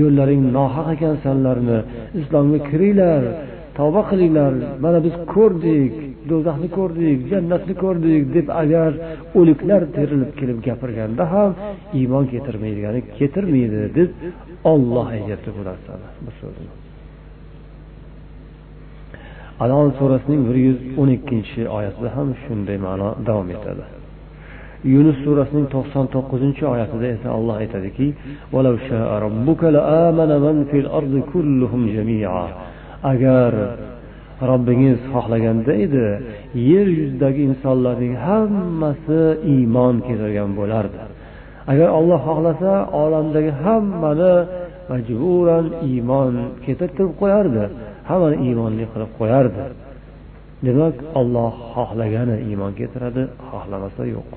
yo'llaring 0.00 0.42
nohaq 0.56 0.88
ekan 0.94 1.14
sanlarni. 1.24 1.78
Islomga 2.20 2.58
kiringlar 2.68 3.22
tavba 3.78 4.02
qilinglar. 4.10 4.52
Mana 4.84 4.98
biz 5.06 5.14
ko'rdik 5.34 5.92
do'zaxni 6.30 6.68
ko'rdik 6.78 7.18
jannatni 7.30 7.74
ko'rdik 7.84 8.22
deb 8.36 8.46
agar 8.62 8.90
o'liklar 9.38 9.82
terilib 9.96 10.32
kelib 10.40 10.58
gapirganda 10.66 11.24
ham 11.34 11.50
iymon 12.00 12.24
keltirmaydigani 12.32 13.00
keltirmaydi 13.18 13.80
deb 13.98 14.10
olloh 14.72 15.06
aytyapti 15.16 15.50
bu 15.56 15.62
narsani 15.68 16.08
bu 16.26 16.32
so'zni. 16.40 16.68
Anon 19.64 19.88
surasining 19.98 20.42
bir 20.48 20.56
yuz 20.66 20.78
o'n 21.00 21.10
ikkinchi 21.16 21.60
oyatida 21.76 22.08
ham 22.16 22.28
shunday 22.42 22.78
ma'no 22.86 23.08
davom 23.28 23.48
etadi. 23.56 23.84
Yunus 24.84 25.18
surasining 25.24 25.66
to'qson 25.74 26.04
to'qqizinchi 26.14 26.62
oyatida 26.74 27.06
esa 27.16 27.28
olloh 27.38 27.56
aytadiki 27.62 28.06
agar 33.12 33.52
robbingiz 34.50 34.98
xohlaganda 35.12 35.72
edi 35.84 36.06
yer 36.70 36.86
yuzidagi 36.98 37.40
insonlarning 37.50 38.14
hammasi 38.26 39.20
iymon 39.54 39.94
keltirgan 40.06 40.50
bo'lardi. 40.58 40.98
Agar 41.72 41.88
olloh 41.98 42.20
xohlasa 42.28 42.72
olamdagi 43.02 43.52
hammani 43.64 44.34
majburan 44.90 45.66
iymon 45.90 46.34
keltirtirib 46.64 47.12
qo'yardi 47.20 47.64
hammani 48.10 48.36
iymonli 48.46 48.84
qilib 48.92 49.10
qo'yardi. 49.20 49.62
Demak 50.66 50.96
olloh 51.20 51.52
xohlagani 51.74 52.36
iymon 52.48 52.72
keltiradi 52.78 53.22
xohlamasa 53.48 54.02
yo'q. 54.14 54.28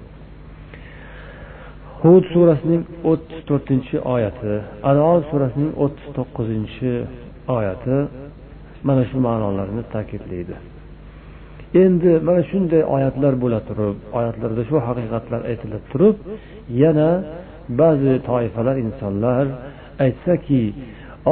Hud 2.04 2.24
surasining 2.34 2.84
o'ttiz 3.12 3.40
to'rtinchi 3.50 3.96
oyati 4.16 4.54
anon 4.90 5.20
surasining 5.30 5.72
o'ttiz 5.84 6.08
to'qqizinchi 6.18 6.92
oyati 7.58 7.98
mana 8.88 9.04
shu 9.10 9.18
ma'nolarni 9.28 9.84
ta'kidlaydi. 9.94 10.56
Endi 11.84 12.12
mana 12.28 12.42
shunday 12.52 12.84
oyatlar 12.96 13.34
bo'la 13.44 13.60
turib 13.70 13.96
oyatlarda 14.20 14.64
shu 14.70 14.76
haqiqatlar 14.88 15.42
aytilib 15.52 15.84
turib 15.92 16.16
yana 16.84 17.10
ba'zi 17.82 18.14
toifalar 18.30 18.76
insonlar 18.86 19.46
aytsaki 20.06 20.64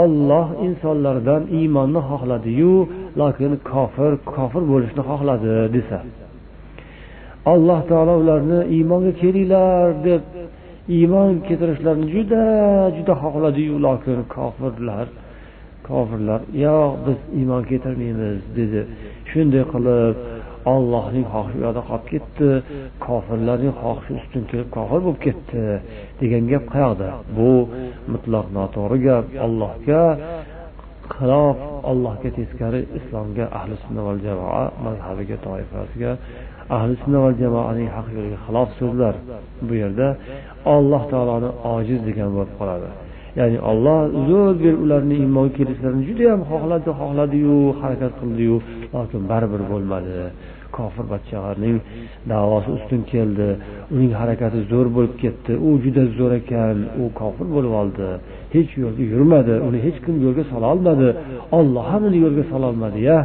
olloh 0.03 0.47
insonlardan 0.67 1.43
iymonni 1.59 2.01
xohladiyu 2.09 2.75
lokin 3.21 3.51
kofir 3.71 4.11
kofir 4.35 4.63
bo'lishni 4.71 5.03
xohladi 5.09 5.53
desa 5.75 5.99
alloh 7.53 7.79
taolo 7.89 8.13
ularni 8.21 8.59
iymonga 8.75 9.11
kelinglar 9.21 9.87
deb 10.07 10.21
iymon 10.95 11.31
keltirishlarini 11.47 12.07
juda 12.15 12.43
juda 12.97 13.13
xohladiyu 13.23 13.75
lokin 13.87 14.19
kofirlar 14.35 15.07
kofirlar 15.87 16.41
yo'q 16.65 16.91
biz 17.05 17.19
iymon 17.39 17.63
keltirmaymiz 17.69 18.39
dedi. 18.59 18.81
Shunday 19.29 19.63
qilib 19.73 20.15
ollohning 20.73 21.25
xohishi 21.33 21.57
uyoqda 21.61 21.81
qolib 21.89 22.05
ketdi 22.11 22.49
kofirlarning 23.07 23.73
xohishi 23.81 24.11
ustun 24.19 24.43
kelib 24.51 24.69
kofir 24.77 24.99
bo'lib 25.05 25.19
ketdi 25.27 25.63
degan 26.21 26.43
gap 26.51 26.65
qayoqda? 26.73 27.09
Bu 27.37 27.51
mutlaq 28.13 28.45
noto'g'ri 28.57 28.97
gap. 29.07 29.25
Allohga 29.45 30.03
xilof 31.15 31.57
allohga 31.91 32.29
teskari 32.39 32.81
islomga 32.99 33.45
ahli 33.59 33.75
sunna 33.83 34.01
va 34.07 34.13
jamoa 34.25 34.63
mazhabiga 34.85 35.37
toifasiga 35.47 36.11
ahli 36.75 36.93
sunna 37.01 37.19
va 37.25 37.31
jamoaning 37.41 37.89
haq 37.95 38.07
yo'liga 38.15 38.37
xilof 38.45 38.69
so'zlar. 38.79 39.15
Bu 39.67 39.73
yerda 39.81 40.07
alloh 40.75 41.03
taoloni 41.11 41.49
ojiz 41.75 41.99
degan 42.07 42.29
bo'lib 42.35 42.53
qoladi. 42.59 42.89
Ya'ni 43.39 43.57
olloh 43.71 43.99
zo'r 44.29 44.53
berib 44.63 44.79
ularni 44.85 45.15
iymonga 45.23 45.51
kelishlarini 45.57 46.03
judayam 46.09 46.41
xohladi 46.51 46.89
xohladiyu 46.99 47.57
harakat 47.81 48.13
qildiyu 48.21 48.55
lokin 48.95 49.21
baribir 49.31 49.61
bo'lmadi. 49.71 50.17
Kofir 50.77 51.05
bachchag'arning 51.13 51.77
davosi 52.31 52.69
ustun 52.77 53.01
keldi. 53.11 53.49
Uning 53.95 54.11
harakati 54.21 54.59
zo'r 54.71 54.87
bo'lib 54.95 55.13
ketdi. 55.23 55.51
U 55.67 55.69
juda 55.83 56.03
zo'r 56.17 56.33
ekan. 56.41 56.77
U 57.01 57.03
kofir 57.21 57.47
bo'lib 57.55 57.73
oldi. 57.81 58.09
Hech 58.53 58.71
yo'lga 58.83 59.03
yurmadi 59.13 59.55
uni 59.67 59.79
hech 59.85 59.97
kim 60.05 60.15
yo'lga 60.25 60.43
sololmadi 60.53 61.09
olloh 61.59 61.83
ham 61.91 62.01
uni 62.09 62.17
yo'lga 62.25 62.43
sololmadiya 62.51 63.17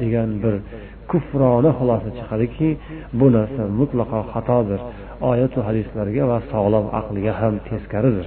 degan 0.00 0.30
bir 0.42 0.54
kufrona 1.10 1.70
xulosa 1.78 2.08
chiqadiki 2.18 2.68
bu 3.18 3.26
narsa 3.36 3.62
mutlaqo 3.80 4.20
xatodir. 4.32 4.80
Oyatu 5.30 5.58
hadislarga 5.66 6.24
va 6.30 6.38
sog'lom 6.52 6.86
aqlga 7.00 7.32
ham 7.40 7.54
teskaridir. 7.68 8.26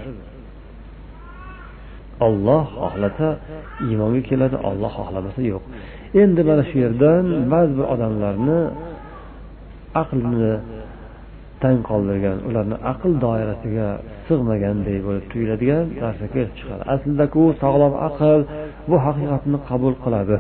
Olloh 2.28 2.64
xohlasa 2.82 3.28
iymonga 3.88 4.22
keladi 4.30 4.58
olloh 4.70 4.92
xohlamasa 5.00 5.42
yo'q. 5.52 5.64
Endi 6.22 6.42
mana 6.50 6.64
shu 6.70 6.76
yerdan 6.84 7.26
ba'zi 7.54 7.74
bir 7.78 7.86
odamlarni 7.94 8.60
aqlni 10.02 10.54
tang 11.64 11.80
qoldirgan 11.90 12.38
ularni 12.50 12.78
aql 12.92 13.12
doirasiga 13.26 13.88
sig'maganday 14.28 14.98
bo'lib 15.08 15.26
tuyuladigan 15.32 15.86
narsa 16.04 16.26
kelib 16.34 16.54
chiqadi. 16.60 16.82
Aslida 16.94 17.26
sog'lom 17.64 17.94
aql 18.08 18.40
bu 18.90 18.96
haqiqatni 19.06 19.58
qabul 19.70 19.94
qiladi. 20.04 20.38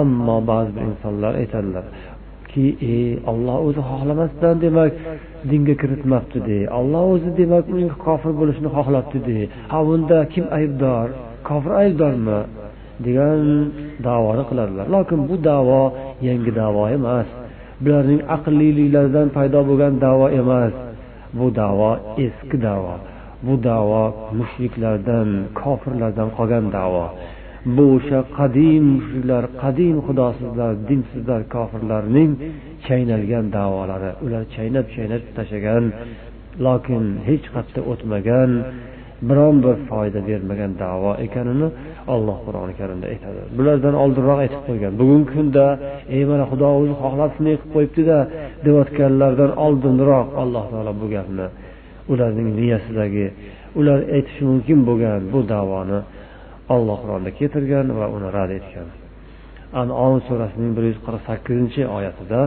Ammo 0.00 0.36
ba'zi 0.50 0.70
bir 0.76 0.82
insonlar 0.90 1.32
aytadilar 1.42 1.84
ki 2.50 2.64
e 2.94 2.96
olloh 3.30 3.56
o'zi 3.68 3.82
xohlamasdan 3.90 4.54
demak 4.64 4.92
dinga 5.50 5.74
kiritmabdi 5.82 6.38
de. 6.48 6.58
Olloh 6.78 7.02
o'zi 7.14 7.30
demak 7.40 7.64
uning 7.74 7.90
kofir 8.04 8.32
bo'lishini 8.40 8.70
xohlabdi 8.76 9.18
de. 9.28 9.38
Ha 9.72 9.78
bunda 9.88 10.18
kim 10.32 10.44
aybdor? 10.58 11.06
Kofir 11.48 11.72
aybdormi? 11.82 12.40
degan 13.02 13.40
davoni 14.06 14.44
qiladilar. 14.50 14.86
Lokin 14.94 15.20
bu 15.28 15.34
davo 15.48 15.82
yangi 16.28 16.52
davo 16.60 16.82
emas. 16.96 17.28
Bularning 17.82 18.20
aqlliliklaridan 18.36 19.28
paydo 19.36 19.60
bo'lgan 19.68 19.94
davo 20.04 20.26
emas. 20.40 20.74
Bu 21.38 21.46
davo 21.60 21.90
eski 22.26 22.56
davo. 22.68 22.94
Bu 23.46 23.54
davo 23.68 24.02
mushriklardan 24.38 25.28
kofirlardan 25.60 26.28
qolgan 26.36 26.64
davo. 26.78 27.06
Bu 27.76 27.84
o'sha 27.96 28.20
qadim 28.38 28.84
mushriklar 28.96 29.44
qadim 29.62 29.96
xudosizlar 30.06 30.72
dinsizlar 30.88 31.40
kofirlarning 31.54 32.30
chaynalgan 32.86 33.46
davolari. 33.56 34.10
Ular 34.24 34.42
chaynab 34.54 34.86
chaynab 34.94 35.22
tashlagan 35.36 35.84
lokin 36.66 37.04
hech 37.28 37.46
qayerda 37.54 37.80
o'tmagan 37.92 38.50
biron 39.28 39.56
bir 39.64 39.76
foyda 39.88 40.20
bermagan 40.28 40.72
davo 40.84 41.10
ekanini 41.26 41.68
alloh 42.14 42.38
qur'oni 42.46 42.74
karimda 42.80 43.06
aytadi. 43.12 43.40
Bulardan 43.56 43.94
oldinroq 44.04 44.38
aytib 44.44 44.62
qo'ygan. 44.68 44.92
Bugungi 45.00 45.26
kunda 45.34 45.66
ey 46.16 46.22
mana 46.30 46.44
xudo 46.50 46.68
o'zi 46.80 46.94
xohlab 47.02 47.30
shunday 47.36 47.54
qilib 47.60 47.72
qo'yibdida 47.74 48.18
deyotganlardan 48.66 49.52
oldinroq 49.66 50.28
alloh 50.42 50.64
taolo 50.72 50.92
bu 51.00 51.06
gapni 51.14 51.46
ularning 52.12 52.48
miyasidagi 52.58 53.26
ular 53.78 53.98
aytishi 54.16 54.42
mumkin 54.50 54.78
bo'lgan 54.88 55.20
bu 55.32 55.40
davoni 55.54 56.00
olloh 56.74 56.96
qur'onda 57.02 57.30
keltirgan 57.38 57.86
va 57.98 58.06
uni 58.16 58.28
rad 58.36 58.50
etgan. 58.58 58.88
Anon 59.80 60.16
surasining 60.28 60.72
bir 60.76 60.84
yuz 60.90 60.98
qirq 61.06 61.22
sakkizinchi 61.28 61.82
oyatida 61.96 62.40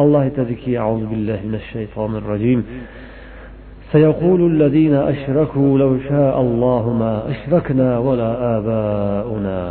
alloh 0.00 0.20
aytadiki 0.26 0.70
سيقول 3.91 4.41
الذين 4.51 4.95
أشركوا 4.95 5.77
لو 5.77 5.91
شاء 6.09 6.41
الله 6.41 6.83
ما 7.01 7.13
أشركنا 7.31 7.99
ولا 7.99 8.57
آباؤنا 8.57 9.61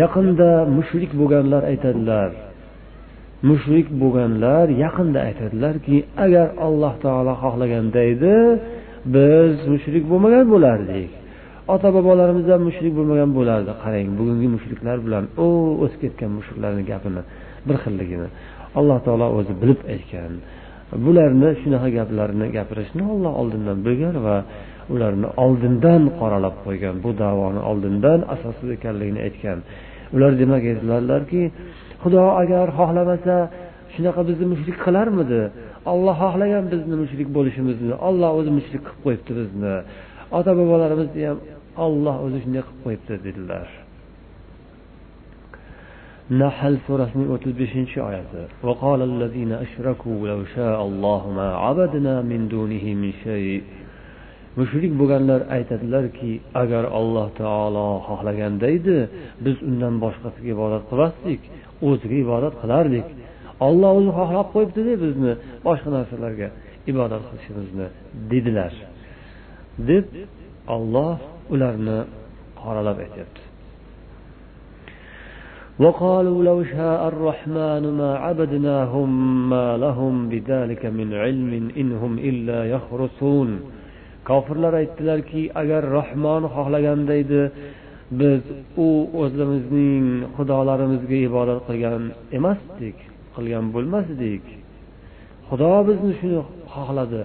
yaqinda 0.00 0.50
mushrik 0.76 1.10
bo'lganlar 1.20 1.62
aytadilar 1.72 2.30
mushrik 3.50 3.86
bo'lganlar 4.02 4.66
yaqinda 4.84 5.18
aytadilarki 5.28 5.96
agar 6.24 6.46
alloh 6.66 6.94
taolo 7.04 7.32
xohlaganda 7.42 8.00
edi 8.12 8.34
biz 9.14 9.54
mushrik 9.72 10.04
bo'lmagan 10.10 10.46
bo'lardik 10.54 11.10
ota 11.74 11.88
bobolarimiz 11.96 12.46
ham 12.52 12.62
mushrik 12.68 12.92
bo'lmagan 12.98 13.30
bo'lardi 13.38 13.72
qarang 13.82 14.08
bugungi 14.18 14.48
mushriklar 14.56 14.96
bilan 15.06 15.24
u 15.46 15.48
o'tib 15.84 16.00
ketgan 16.04 16.30
mushriklarni 16.38 16.82
gapini 16.90 17.22
bir 17.66 17.76
xilligini 17.84 18.28
alloh 18.78 18.98
taolo 19.06 19.26
o'zi 19.38 19.52
bilib 19.62 19.80
aytgan 19.94 20.32
Bularni 21.05 21.49
shunaqa 21.61 21.89
gaplarni 21.97 22.45
gapirishni 22.57 23.03
olloh 23.13 23.33
oldindan 23.41 23.77
bilgan 23.85 24.15
va 24.27 24.37
ularni 24.93 25.27
oldindan 25.43 26.01
qoralab 26.19 26.55
qo'ygan 26.65 26.95
bu 27.03 27.09
davoni 27.23 27.61
oldindan 27.69 28.19
asossiz 28.35 28.69
ekanligini 28.77 29.19
aytgan. 29.27 29.59
Ular 30.15 30.31
demak 30.41 30.63
aytdilarlarki 30.71 31.41
xudo 32.03 32.23
agar 32.41 32.67
xohlamasa 32.79 33.35
shunaqa 33.93 34.21
bizni 34.29 34.45
mushrik 34.53 34.77
qilarmidi? 34.85 35.41
Olloh 35.93 36.15
xohlagan 36.23 36.65
bizni 36.73 36.95
mushrik 37.03 37.27
bo'lishimizni 37.37 37.93
olloh 38.07 38.31
o'zi 38.39 38.51
mushrik 38.57 38.81
qilib 38.85 39.01
qo'yibdi 39.05 39.31
bizni. 39.39 39.75
Ota 40.37 40.51
bobolarimizni 40.59 41.21
ham 41.29 41.37
olloh 41.85 42.15
o'zi 42.25 42.37
shunday 42.43 42.63
qilib 42.67 42.79
qo'yibdi 42.85 43.13
dedilar. 43.27 43.67
nahl 46.42 46.74
surasining 46.86 47.28
o'ttiz 47.34 47.52
beshinchi 47.62 47.98
oyati 48.08 48.42
وقال 48.66 49.00
الذين 49.02 49.52
أشركوا 49.66 50.18
لو 50.32 50.40
شاء 50.56 50.78
الله 50.88 51.22
ما 51.38 51.48
عبدنا 51.64 52.14
من 52.30 52.40
دونه 52.54 52.84
من 53.02 53.12
شيء 53.24 53.62
mushrik 54.58 54.92
bo'lganlar 55.00 55.40
aytadilarki 55.56 56.32
agar 56.62 56.84
alloh 56.98 57.26
taolo 57.40 57.88
xohlaganda 58.08 58.66
edi 58.78 58.98
biz 59.44 59.56
undan 59.68 59.94
boshqasiga 60.04 60.48
ibodat 60.56 60.82
qilmasdik 60.90 61.40
o'ziga 61.88 62.16
ibodat 62.24 62.54
qilardik 62.62 63.06
olloh 63.66 63.90
o'zi 63.98 64.10
xohlab 64.18 64.46
qo'yibdida 64.54 64.94
bizni 65.04 65.32
boshqa 65.66 65.88
narsalarga 65.96 66.48
ibodat 66.92 67.22
qilishimizni 67.28 67.86
dedilar 68.30 68.72
deb 69.90 70.04
olloh 70.76 71.16
ularni 71.54 71.98
qoralab 72.62 72.98
aytyapti 73.04 73.42
وقالوا 75.84 76.44
لو 76.44 76.64
شاء 76.64 77.08
الرحمن 77.08 77.84
ما 77.98 78.10
عبدناهم 78.24 79.10
ما 79.50 79.76
لهم 79.76 80.28
بذلك 80.28 80.82
من 80.86 81.08
علم 81.14 81.52
إن 81.80 81.92
هم 81.92 82.12
إلا 82.18 82.58
يخرصون 82.74 83.50
kofirlar 84.28 84.74
aytdilarki 84.82 85.42
agar 85.62 85.82
rahmon 85.98 86.42
xohlaganda 86.54 87.14
edi 87.22 87.42
biz 88.20 88.42
u 88.86 88.88
o'zimizning 89.22 90.06
xudolarimizga 90.36 91.18
ibodat 91.28 91.60
qilgan 91.68 92.02
emasdik 92.38 92.96
qilgan 93.34 93.64
bo'lmasdik 93.74 94.44
xudo 95.48 95.74
bizni 95.88 96.12
shuni 96.20 96.40
xohladi 96.74 97.22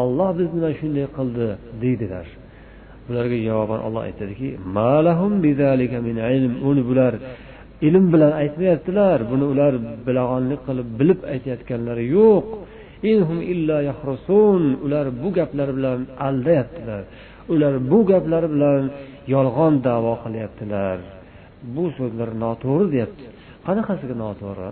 olloh 0.00 0.30
bizni 0.40 0.58
mana 0.64 0.70
shunday 0.80 1.06
qildi 1.18 1.48
deydilar 1.82 2.26
bularga 3.06 3.38
javoban 3.48 3.80
olloh 3.86 4.02
aytadiki 4.08 4.48
uni 6.70 6.82
bular 6.90 7.14
ilm 7.81 8.13
bilan 8.13 8.31
aytmayaptilar. 8.41 9.17
Buni 9.31 9.45
ular 9.53 9.73
bilag'onlik 10.07 10.61
qilib 10.67 10.87
bilib 10.99 11.19
aytayotganlari 11.33 12.05
yo'q. 12.17 12.45
Ular 14.85 15.05
bu 15.21 15.29
gaplar 15.37 15.69
bilan 15.77 15.99
aldayaptilar. 16.27 17.03
Ular 17.53 17.73
bu 17.91 17.99
gaplar 18.11 18.43
bilan 18.53 18.81
yolg'on 19.33 19.73
davo 19.87 20.13
qilyaptilar. 20.23 20.97
Bu 21.75 21.83
so'zlar 21.97 22.29
noto'g'ri 22.43 22.85
deyapti. 22.93 23.25
Qanaqasiga 23.67 24.15
noto'g'ri? 24.23 24.71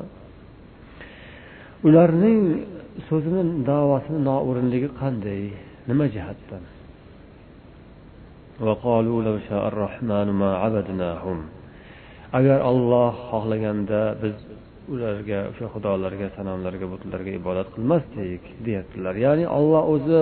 Ularning 1.88 2.42
so'zini 3.08 3.44
davosini 3.72 4.20
noo'rinligi 4.30 4.90
qanday? 5.02 5.42
Nima 5.90 6.06
jihatdan? 6.16 6.64
Agar 12.38 12.60
olloh 12.72 13.14
xohlaganda 13.32 14.02
biz 14.24 14.36
ularga 14.94 15.40
o'sha 15.52 15.66
xudolarga 15.74 16.28
sanamlarga 16.38 16.86
butlarga 16.94 17.32
ibodat 17.42 17.68
qilmasdik 17.76 18.44
deyaptilar. 18.66 19.14
Ya'ni 19.26 19.46
olloh 19.58 19.84
o'zi 19.94 20.20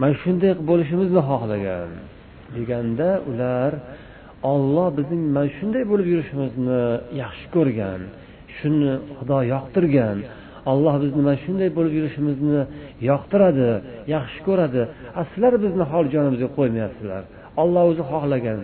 mana 0.00 0.14
shunday 0.22 0.52
bo'lishimizni 0.70 1.20
xohlagan 1.30 1.90
deganda 2.56 3.08
ular 3.30 3.72
olloh 4.52 4.88
bizning 4.98 5.22
mana 5.36 5.48
shunday 5.58 5.82
bo'lib 5.90 6.06
yurishimizni 6.12 6.82
yaxshi 7.22 7.46
ko'rgan 7.56 8.00
shuni 8.58 8.92
xudo 9.18 9.38
yoqtirgan 9.54 10.18
olloh 10.72 10.94
bizni 11.02 11.20
mana 11.26 11.38
shunday 11.44 11.68
bo'lib 11.76 11.92
yurishimizni 11.98 12.60
yoqtiradi 13.10 13.70
yaxshi 14.14 14.40
ko'radi. 14.48 14.82
A 15.18 15.20
sizlar 15.30 15.54
bizni 15.64 15.84
hol 15.92 16.04
jonimizga 16.14 16.48
qo'ymayapsizlar 16.58 17.22
olloh 17.62 17.82
o'zi 17.90 18.02
xohlagan 18.12 18.60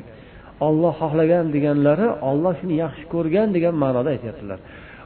olloh 0.67 0.95
xohlagan 1.03 1.47
deganlari 1.55 2.07
olloh 2.31 2.55
shuni 2.61 2.75
yaxshi 2.85 3.05
ko'rgan 3.15 3.49
degan 3.57 3.75
ma'noda 3.83 4.09
aytyaptilar. 4.15 4.59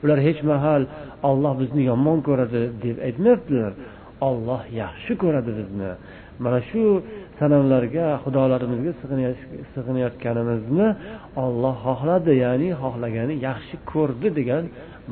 Ular 0.04 0.18
hech 0.26 0.40
mahal 0.50 0.82
olloh 1.30 1.52
bizni 1.60 1.82
yomon 1.90 2.18
ko'radi 2.28 2.62
deb 2.84 2.96
aytmayaptilar. 3.08 3.72
Olloh 4.28 4.62
yaxshi 4.82 5.12
ko'radi 5.22 5.50
bizni. 5.60 5.90
Mana 6.44 6.60
shu 6.70 6.82
sanamlarga 7.38 8.06
xudolarimizga 8.24 8.92
sig'inayotganimizni 9.74 10.88
olloh 11.44 11.74
xohladi 11.86 12.32
ya'ni 12.44 12.68
xohlagani 12.82 13.34
yaxshi 13.48 13.76
ko'rdi 13.92 14.28
degan 14.38 14.64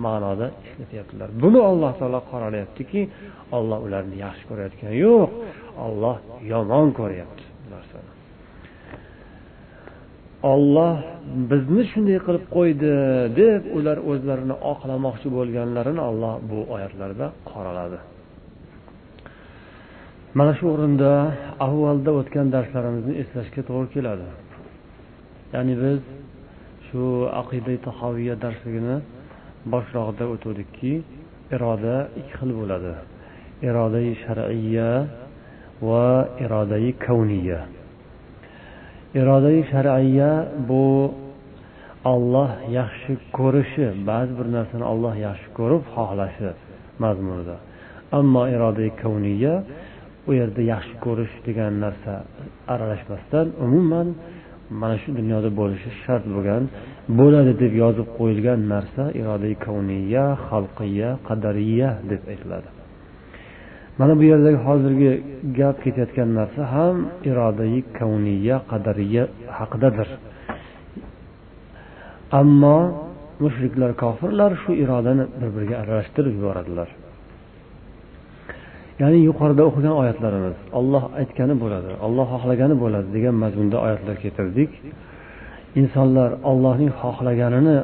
ma'noda 0.04 0.46
ishlatyaptilar. 0.66 1.28
Buni 1.42 1.60
alloh 1.70 1.92
taolo 2.00 2.20
qoralayaptiki 2.30 3.00
olloh 3.56 3.78
ularni 3.86 4.16
yaxshi 4.24 4.44
ko'rayotgani 4.50 4.96
yo'q. 5.06 5.30
Olloh 5.86 6.16
yomon 6.52 6.86
ko'ryapti 7.00 7.44
bu 7.62 7.68
narsani. 7.74 8.13
Olloh 10.52 10.94
bizni 11.50 11.82
shunday 11.90 12.18
qilib 12.26 12.44
qo'ydi 12.56 12.92
deb 13.40 13.62
ular 13.76 13.98
o'zlarini 14.10 14.56
oqlamoqchi 14.72 15.28
bo'lganlarini 15.36 16.02
olloh 16.10 16.34
bu 16.50 16.58
oyatlarda 16.74 17.26
qoraladi. 17.50 17.98
Mana 20.38 20.52
shu 20.58 20.64
o'rinda 20.74 21.10
avvalda 21.66 22.10
o'tgan 22.20 22.46
darslarimizni 22.54 23.14
eslashga 23.22 23.62
to'g'ri 23.68 23.88
keladi. 23.94 24.28
Ya'ni 25.54 25.74
biz 25.82 26.00
shu 26.86 27.02
aqida 27.42 27.74
tahoviya 27.86 28.34
darsligini 28.44 28.96
boshrog'ida 29.72 30.24
o'tuvdikki 30.34 30.92
iroda 31.54 31.96
ikki 32.20 32.34
xil 32.38 32.50
bo'ladi. 32.60 32.92
Irodai 33.68 34.10
shar'iya 34.24 34.90
va 35.88 36.06
irodai 36.44 36.88
kavniya 37.06 37.60
irodai 39.20 39.58
shar'iya 39.72 40.32
bu 40.68 40.84
olloh 42.12 42.50
yaxshi 42.78 43.12
ko'rishi 43.38 43.86
ba'zi 44.08 44.32
bir 44.38 44.46
narsani 44.56 44.84
olloh 44.92 45.14
yaxshi 45.26 45.48
ko'rib 45.58 45.82
xohlashi 45.94 46.48
mazmunida. 47.02 47.56
Ammo 48.18 48.42
irodai 48.54 48.90
kavniya 49.02 49.54
u 50.28 50.30
yerda 50.40 50.62
yaxshi 50.72 50.94
ko'rish 51.04 51.34
degan 51.46 51.72
narsa 51.84 52.12
aralashmasdan 52.72 53.46
umuman 53.64 54.08
mana 54.80 54.96
shu 55.02 55.08
dunyoda 55.18 55.50
bo'lishi 55.60 55.90
shart 56.04 56.24
bo'lgan 56.34 56.62
bo'ladi 57.20 57.52
deb 57.62 57.72
yozib 57.82 58.08
qo'yilgan 58.18 58.60
narsa 58.74 59.02
irodai 59.20 59.54
kavniya 59.66 60.24
xalqiya 60.48 61.10
qadariya 61.28 61.90
deb 62.10 62.22
aytiladi. 62.32 62.68
Mana 63.98 64.12
bu 64.18 64.22
yerdagi 64.32 64.58
hozirgi 64.66 65.10
gap 65.58 65.76
ketayotgan 65.84 66.28
narsa 66.38 66.62
ham 66.74 66.96
irodai 67.30 67.78
kavniya 67.98 68.56
qadariya 68.70 69.24
haqidadir. 69.58 70.08
Ammo 72.40 72.78
mushriklar 73.44 73.90
kofirlar 74.02 74.50
shu 74.62 74.70
irodani 74.82 75.24
bir 75.40 75.50
biriga 75.54 75.76
aralashtirib 75.82 76.34
yuboradilar. 76.38 76.88
Ya'ni 79.00 79.18
yuqorida 79.28 79.62
o'qigan 79.68 79.94
oyatlarimiz 80.02 80.56
olloh 80.78 81.04
aytgani 81.20 81.54
bo'ladi 81.62 81.90
olloh 82.06 82.26
xohlagani 82.34 82.76
bo'ladi 82.82 83.08
degan 83.16 83.34
mazmunda 83.44 83.76
oyatlar 83.86 84.16
keltirdik. 84.24 84.70
Insonlar 85.80 86.30
ollohning 86.50 86.90
xohlaganini 87.02 87.78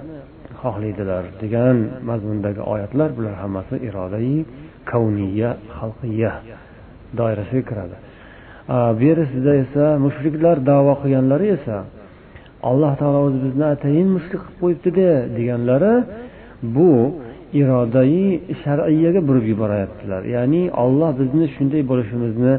xohlaydilar 0.63 1.25
degan 1.43 1.77
mazmundagi 2.11 2.63
oyatlar 2.73 3.09
bular 3.17 3.35
hammasi 3.43 3.75
irodai 3.89 4.35
kavniya 4.91 5.51
xalqiya 5.79 6.33
doirasiga 7.19 7.63
kiradi. 7.71 7.97
Bu 8.99 9.03
yerisida 9.11 9.53
esa 9.65 9.85
mushriklar 10.05 10.57
davo 10.71 10.93
qilganlari 11.03 11.47
esa 11.57 11.77
alloh 12.71 12.93
taolo 13.01 13.21
o'zi 13.29 13.39
bizni 13.47 13.67
atayin 13.75 14.09
mushrik 14.17 14.41
qilib 14.45 14.59
qo'yibdida 14.63 15.11
deganlari 15.37 15.95
bu 16.77 16.91
irodai 17.61 18.25
shar'iyaga 18.63 19.21
burib 19.29 19.47
yuborayaptilar. 19.53 20.23
Ya'ni 20.37 20.63
olloh 20.85 21.11
bizni 21.21 21.47
shunday 21.55 21.83
bo'lishimizni 21.91 22.55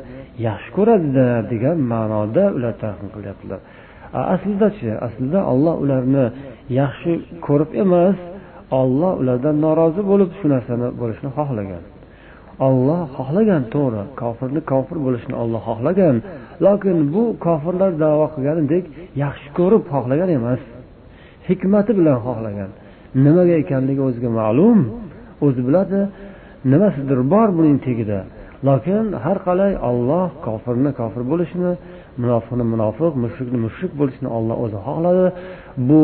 yaxshi 0.48 0.70
ko'radida 0.78 1.28
degan 1.52 1.78
ma'noda 1.94 2.44
ular 2.58 2.74
talqin 2.84 3.10
qilyaptilar. 3.16 3.60
Aslidachi 4.36 4.90
aslida 5.08 5.40
olloh 5.52 5.76
ularni 5.84 6.26
yaxshi 6.82 7.12
ko'rib 7.48 7.72
emas 7.84 8.18
olloh 8.82 9.14
ulardan 9.22 9.56
norozi 9.66 10.02
bo'lib 10.12 10.30
shu 10.40 10.46
narsani 10.54 10.88
bo'lishini 11.02 11.32
xohlagan. 11.38 11.84
Olloh 12.68 13.02
xohlagan 13.18 13.64
to'g'ri. 13.74 14.04
Kofirni 14.22 14.62
kofir 14.72 14.97
bo'lishini 15.06 15.36
olloh 15.43 15.62
xohlagan. 15.70 16.16
Lokin 16.66 16.97
bu 17.14 17.24
kofirlar 17.45 17.91
davo 18.04 18.26
qilganidek 18.36 18.84
yaxshi 19.24 19.47
ko'rib 19.60 19.84
xohlagan 19.93 20.30
emas. 20.39 20.62
Hikmati 21.49 21.91
bilan 21.99 22.18
xohlagan. 22.28 22.70
Nimaga 23.26 23.56
ekanligi 23.64 24.02
o'ziga 24.08 24.30
ma'lum. 24.39 24.80
O'zi 25.45 25.62
biladi 25.68 25.99
nimasidir 26.72 27.20
bor 27.34 27.47
buning 27.58 27.78
tagida 27.88 28.20
lokin 28.68 29.06
har 29.24 29.38
qalay 29.47 29.74
olloh 29.89 30.28
kofirni 30.45 30.91
kofir 30.99 31.24
bo'lishini 31.32 31.72
munofiqni 32.22 32.66
munofiq 32.74 33.14
mushrikni 33.24 33.60
mushrik 33.66 33.91
bo'lishini 33.99 34.30
olloh 34.38 34.56
o'zi 34.66 34.80
xohladi. 34.88 35.26
Bu 35.89 36.04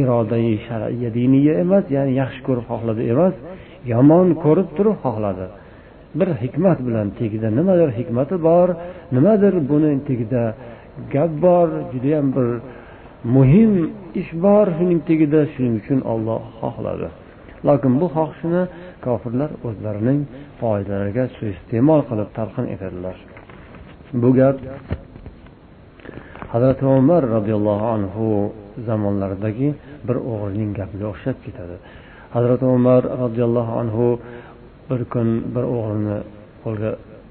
irodai 0.00 0.52
shar'iya 0.66 1.10
diniya 1.18 1.54
emas 1.64 1.84
ya'ni 1.96 2.12
yaxshi 2.22 2.40
ko'rib 2.48 2.64
xohladi 2.70 3.02
emas 3.12 3.34
yomon 3.92 4.26
ko'rib 4.44 4.68
turib 4.76 4.96
xohladi. 5.04 5.46
Bir 6.18 6.28
hikmat 6.42 6.78
bilan 6.86 7.06
tagida 7.18 7.48
nimadir 7.58 7.90
hikmati 7.98 8.36
bor 8.48 8.68
nimadir 9.16 9.54
buni 9.70 9.90
tagida 10.08 10.42
gap 11.14 11.32
bor 11.44 11.68
judayam 11.92 12.26
bir 12.36 12.48
muhim 13.36 13.72
ish 14.20 14.30
bor 14.44 14.66
shuning 14.76 15.00
tagida 15.08 15.40
shuning 15.52 15.74
uchun 15.80 16.00
olloh 16.12 16.40
xohladi. 16.60 17.08
Lokin 17.66 17.92
bu 18.00 18.06
xohishini 18.16 18.62
kofirlar 19.04 19.50
o'zlarining 19.68 20.20
foydalariga 20.60 21.24
suiiste'mol 21.36 22.00
qilib 22.08 22.28
talqin 22.38 22.66
etadilar. 22.74 23.16
Bu 24.22 24.28
gap 24.38 24.56
hazrati 26.52 26.84
umar 27.00 27.22
roziyallohu 27.36 27.86
anhu 27.96 28.26
zamonlaridagi 28.88 29.68
bir 30.08 30.16
o'g'ilning 30.32 30.70
gapiga 30.78 31.06
o'xshab 31.12 31.36
ketadi. 31.46 31.76
Hazrati 32.34 32.64
umar 32.76 33.02
roziyallohu 33.22 33.72
anhu 33.82 34.06
bir 34.88 35.00
kun 35.12 35.28
bir 35.54 35.64
o'g'rini 35.76 36.18
qo'lga 36.64 36.90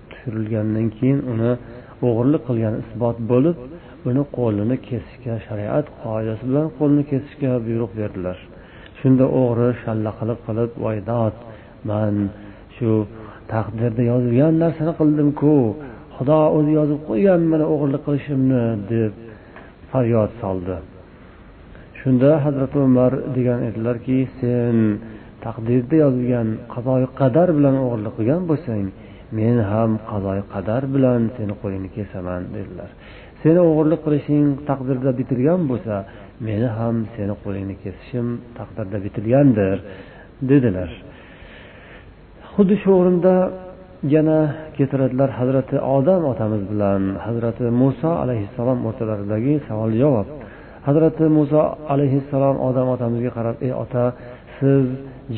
tushirilgandan 0.10 0.88
keyin 0.97 1.20
uni 1.34 1.51
o'g'irlik 2.08 2.41
qilgani 2.49 2.78
isbot 2.84 3.18
bo'lib 3.32 3.58
uni 4.10 4.24
qo'lini 4.38 4.76
kesishga 4.88 5.36
shariat 5.47 5.86
qoidasi 6.04 6.43
bilan 6.49 6.68
qo'lini 6.78 7.04
kesishga 7.12 7.51
buyruq 7.68 7.91
berdilar. 7.99 8.38
Shunda 8.99 9.26
o'g'ri 9.41 9.70
shallaqiliq 9.84 10.39
qilib 10.47 10.72
voy 10.84 10.97
dod 11.12 11.36
man 11.89 12.16
shu 12.76 12.89
taqdirda 13.54 14.04
yozilgan 14.12 14.54
narsani 14.64 14.93
qildimku 14.99 15.54
xudo 16.16 16.39
o'zi 16.58 16.72
yozib 16.80 16.99
qo'ygan 17.10 17.41
mana 17.51 17.66
o'g'irlik 17.74 18.01
qilishimni 18.08 18.64
deb 18.93 19.14
faryod 19.91 20.32
soldi. 20.41 20.76
Shunda 21.99 22.30
hazrati 22.45 22.78
umar 22.88 23.12
degan 23.38 23.60
edilarki 23.70 24.18
sen 24.39 24.78
taqdirda 25.46 25.96
yozilgan 26.04 26.48
qazoyi 26.74 27.08
qadar 27.20 27.48
bilan 27.58 27.76
o'g'irlik 27.86 28.14
qilgan 28.18 28.41
bo'lsang 28.50 28.86
men 29.38 29.58
ham 29.72 29.91
qazoyi 30.12 30.44
qadar 30.54 30.82
bilan 30.96 31.22
seni 31.36 31.54
qo'lingni 31.62 31.89
kesaman 31.98 32.41
dedilar. 32.56 32.89
Seni 33.41 33.60
o'g'irlik 33.70 34.02
qilishing 34.06 34.46
taqdirda 34.70 35.12
bitilgan 35.20 35.62
bo'lsa 35.72 35.96
meni 36.48 36.68
ham 36.78 36.96
seni 37.16 37.34
qo'lingni 37.44 37.76
kesishim 37.84 38.28
taqdirda 38.58 38.98
bitilgandir 39.06 39.78
dedilar. 40.52 40.89
Xuddi 42.54 42.76
shu 42.82 42.89
o'rinda 43.00 43.36
yana 44.16 44.39
keltiradilar 44.78 45.30
hazrati 45.39 45.76
odam 45.98 46.22
otamiz 46.32 46.62
bilan. 46.72 47.02
Hazrati 47.26 47.66
muso 47.82 48.12
alayhissalom 48.24 48.80
o'rtalaridagi 48.88 49.54
savol 49.68 49.91
javob. 50.02 50.28
Hazrati 50.88 51.26
muso 51.38 51.62
alayhissalom 51.94 52.56
odam 52.68 52.88
otamizga 52.96 53.32
qarab 53.38 53.56
ey 53.66 53.72
ota 53.84 54.04
siz 54.58 54.86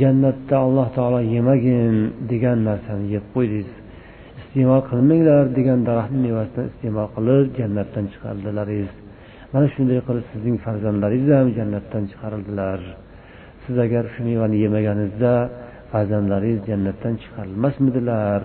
jannatda 0.01 0.55
alloh 0.65 0.87
taolo 0.97 1.19
yemagin 1.35 1.95
degan 2.31 2.57
narsani 2.67 3.05
yeb 3.15 3.25
qo'ydingiz 3.33 3.71
iste'mol 4.39 4.81
qilmanglar 4.89 5.43
degan 5.57 5.79
daraxtni 5.87 6.19
mevasidan 6.27 6.65
iste'mol 6.71 7.07
qilib 7.15 7.47
jannatdan 7.59 8.05
chiqardilaringiz. 8.13 8.93
Mana 9.53 9.67
shunday 9.73 9.99
qilib 10.07 10.25
sizning 10.31 10.57
farzandlaringiz 10.65 11.29
ham 11.39 11.47
jannatdan 11.57 12.03
chiqarildilar. 12.11 12.79
Siz 13.63 13.75
agar 13.85 14.03
shu 14.13 14.21
mevani 14.29 14.57
yemaganingizda 14.65 15.33
farzandlaringiz 15.91 16.61
jannatdan 16.69 17.13
chiqarilmasmidilar 17.23 18.41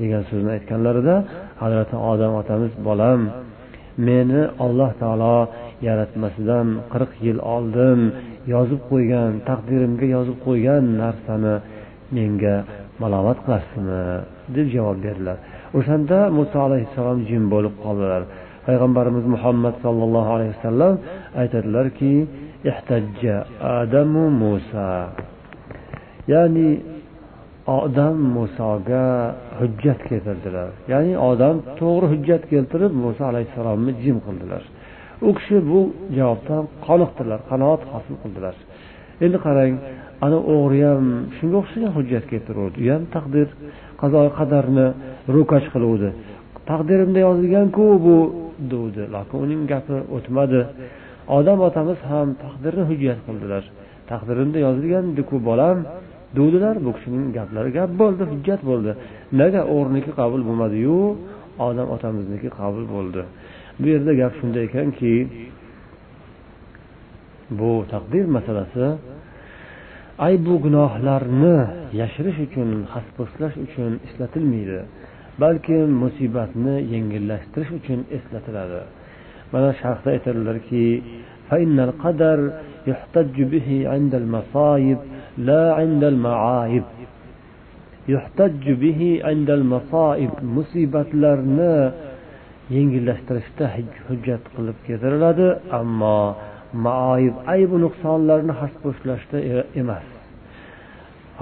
degan 0.00 0.22
so'zni 0.30 0.50
aytganlarida 0.56 1.14
hazrati 1.62 1.96
odam 2.12 2.32
otamiz 2.40 2.72
bolam 2.88 3.20
meni 4.06 4.42
alloh 4.64 4.90
taolo 5.02 5.38
yaratmasidan 5.88 6.66
qirq 6.92 7.12
yil 7.26 7.38
oldin 7.54 8.00
yozib 8.54 8.80
qo'ygan 8.90 9.30
taqdirimga 9.48 10.06
yozib 10.16 10.38
qo'ygan 10.46 10.82
narsani 11.02 11.54
menga 12.16 12.56
malomat 13.02 13.38
qilasizmi? 13.44 14.02
deb 14.56 14.66
javob 14.74 14.98
berdilar. 15.06 15.36
O'shanda 15.78 16.18
muso 16.38 16.58
alayhissalom 16.68 17.18
jim 17.28 17.44
bo'lib 17.54 17.74
qoldilar. 17.84 18.22
Payg'ambarimiz 18.66 19.24
muhammad 19.34 19.74
sollallohu 19.84 20.30
alayhi 20.36 20.52
vasallam 20.56 20.94
aytadilarki 21.40 22.12
ihtajja 22.70 23.36
adamu 23.80 24.24
musa. 24.42 24.90
Ya'ni 26.32 26.68
odam 27.78 28.16
musoga 28.36 29.06
hujjat 29.60 30.00
keltirdilar. 30.08 30.70
Ya'ni 30.92 31.14
odam 31.30 31.56
to'g'ri 31.80 32.06
hujjat 32.12 32.42
keltirib 32.52 32.92
muso 33.04 33.22
alayhissalomni 33.30 33.92
jim 34.04 34.16
qildilar. 34.26 34.62
U 35.28 35.30
kishi 35.38 35.56
bu 35.70 35.80
javobdan 36.18 36.62
qoniqdilar 36.86 37.40
qanoat 37.50 37.82
hosil 37.92 38.16
qildilar. 38.22 38.56
Endi 39.24 39.38
qarang 39.46 39.74
ana 40.26 40.38
o'g'ri 40.54 40.80
ham 40.88 41.04
shunga 41.36 41.56
o'xshagan 41.62 41.92
hujjat 41.96 42.24
keltiruvdi 42.32 42.78
u 42.84 42.86
ham 42.94 43.02
taqdir 43.14 43.48
qazo 44.02 44.20
qadarni 44.38 44.86
ro'kach 45.34 45.66
qiluvdi. 45.74 46.08
Taqdirimda 46.70 47.20
yozilganku 47.26 47.84
bu 48.06 48.16
degdi 48.72 49.02
lokin 49.14 49.36
uning 49.44 49.62
gapi 49.72 49.96
o'tmadi. 50.16 50.60
Odam 51.38 51.58
otamiz 51.68 51.98
ham 52.10 52.28
taqdirni 52.44 52.84
hujjat 52.90 53.18
qildilar. 53.26 53.64
Taqdirimda 54.10 54.58
yozilgandiku 54.66 55.36
bolam 55.48 55.78
degdilar 56.36 56.76
bu 56.84 56.90
kishining 56.96 57.24
gaplari 57.38 57.70
gap 57.78 57.90
bo'ldi 58.00 58.22
hujjat 58.32 58.60
bo'ldi. 58.70 58.90
Nega 59.40 59.62
o'g'riniki 59.74 60.12
qabul 60.20 60.40
bo'lmadiyu 60.48 60.98
odam 61.68 61.88
otamizniki 61.96 62.48
qabul 62.58 62.84
bo'ldi. 62.94 63.22
bu 63.79 63.85
yerda 63.93 64.13
gap 64.21 64.33
shunda 64.39 64.59
ekanki 64.67 65.13
bu 67.59 67.71
taqdir 67.93 68.25
masalasi 68.37 68.85
ay 70.25 70.33
bu 70.45 70.53
gunohlarni 70.65 71.57
yashirish 72.01 72.39
uchun 72.47 72.69
xaspo'shlash 72.93 73.55
uchun 73.65 73.91
ishlatilmaydi 74.07 74.79
balki 75.43 75.77
musibatni 76.01 76.75
yengillashtirish 76.93 77.71
uchun 77.79 77.99
eslatiladi 78.17 78.81
mana 79.53 79.69
sharhda 79.81 80.07
aytadilarki 80.15 80.85
يحتج 82.87 83.35
به 83.53 83.69
عند 83.93 84.13
المصائب 84.15 84.97
لا 85.37 85.73
عند 85.73 86.03
المعايب 86.03 86.83
يحتج 88.07 88.71
به 88.71 89.21
عند 89.23 89.49
المصائب 89.49 90.31
musibatlarni 90.57 91.75
yengillashtirishda 92.74 93.64
hujjat 94.08 94.44
qilib 94.54 94.78
keltiriladi 94.86 95.46
ammo 95.80 96.18
maoyib 96.86 97.36
aybu 97.54 97.76
nuqsonlarni 97.84 98.54
haspo'shlashda 98.60 99.38
e-, 99.52 99.66
emas. 99.82 100.06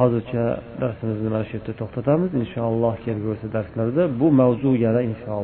Hozircha 0.01 0.45
darsimizni 0.83 1.29
mana 1.35 1.45
shu 1.49 1.55
yerda 1.57 1.73
to'xtatamiz. 1.81 2.31
Inshaalloh 2.43 2.95
kelgusi 3.07 3.47
darslarda 3.57 4.03
bu 4.21 4.27
mavzu 4.41 4.71
yana 4.85 5.01
inshaalloh 5.11 5.43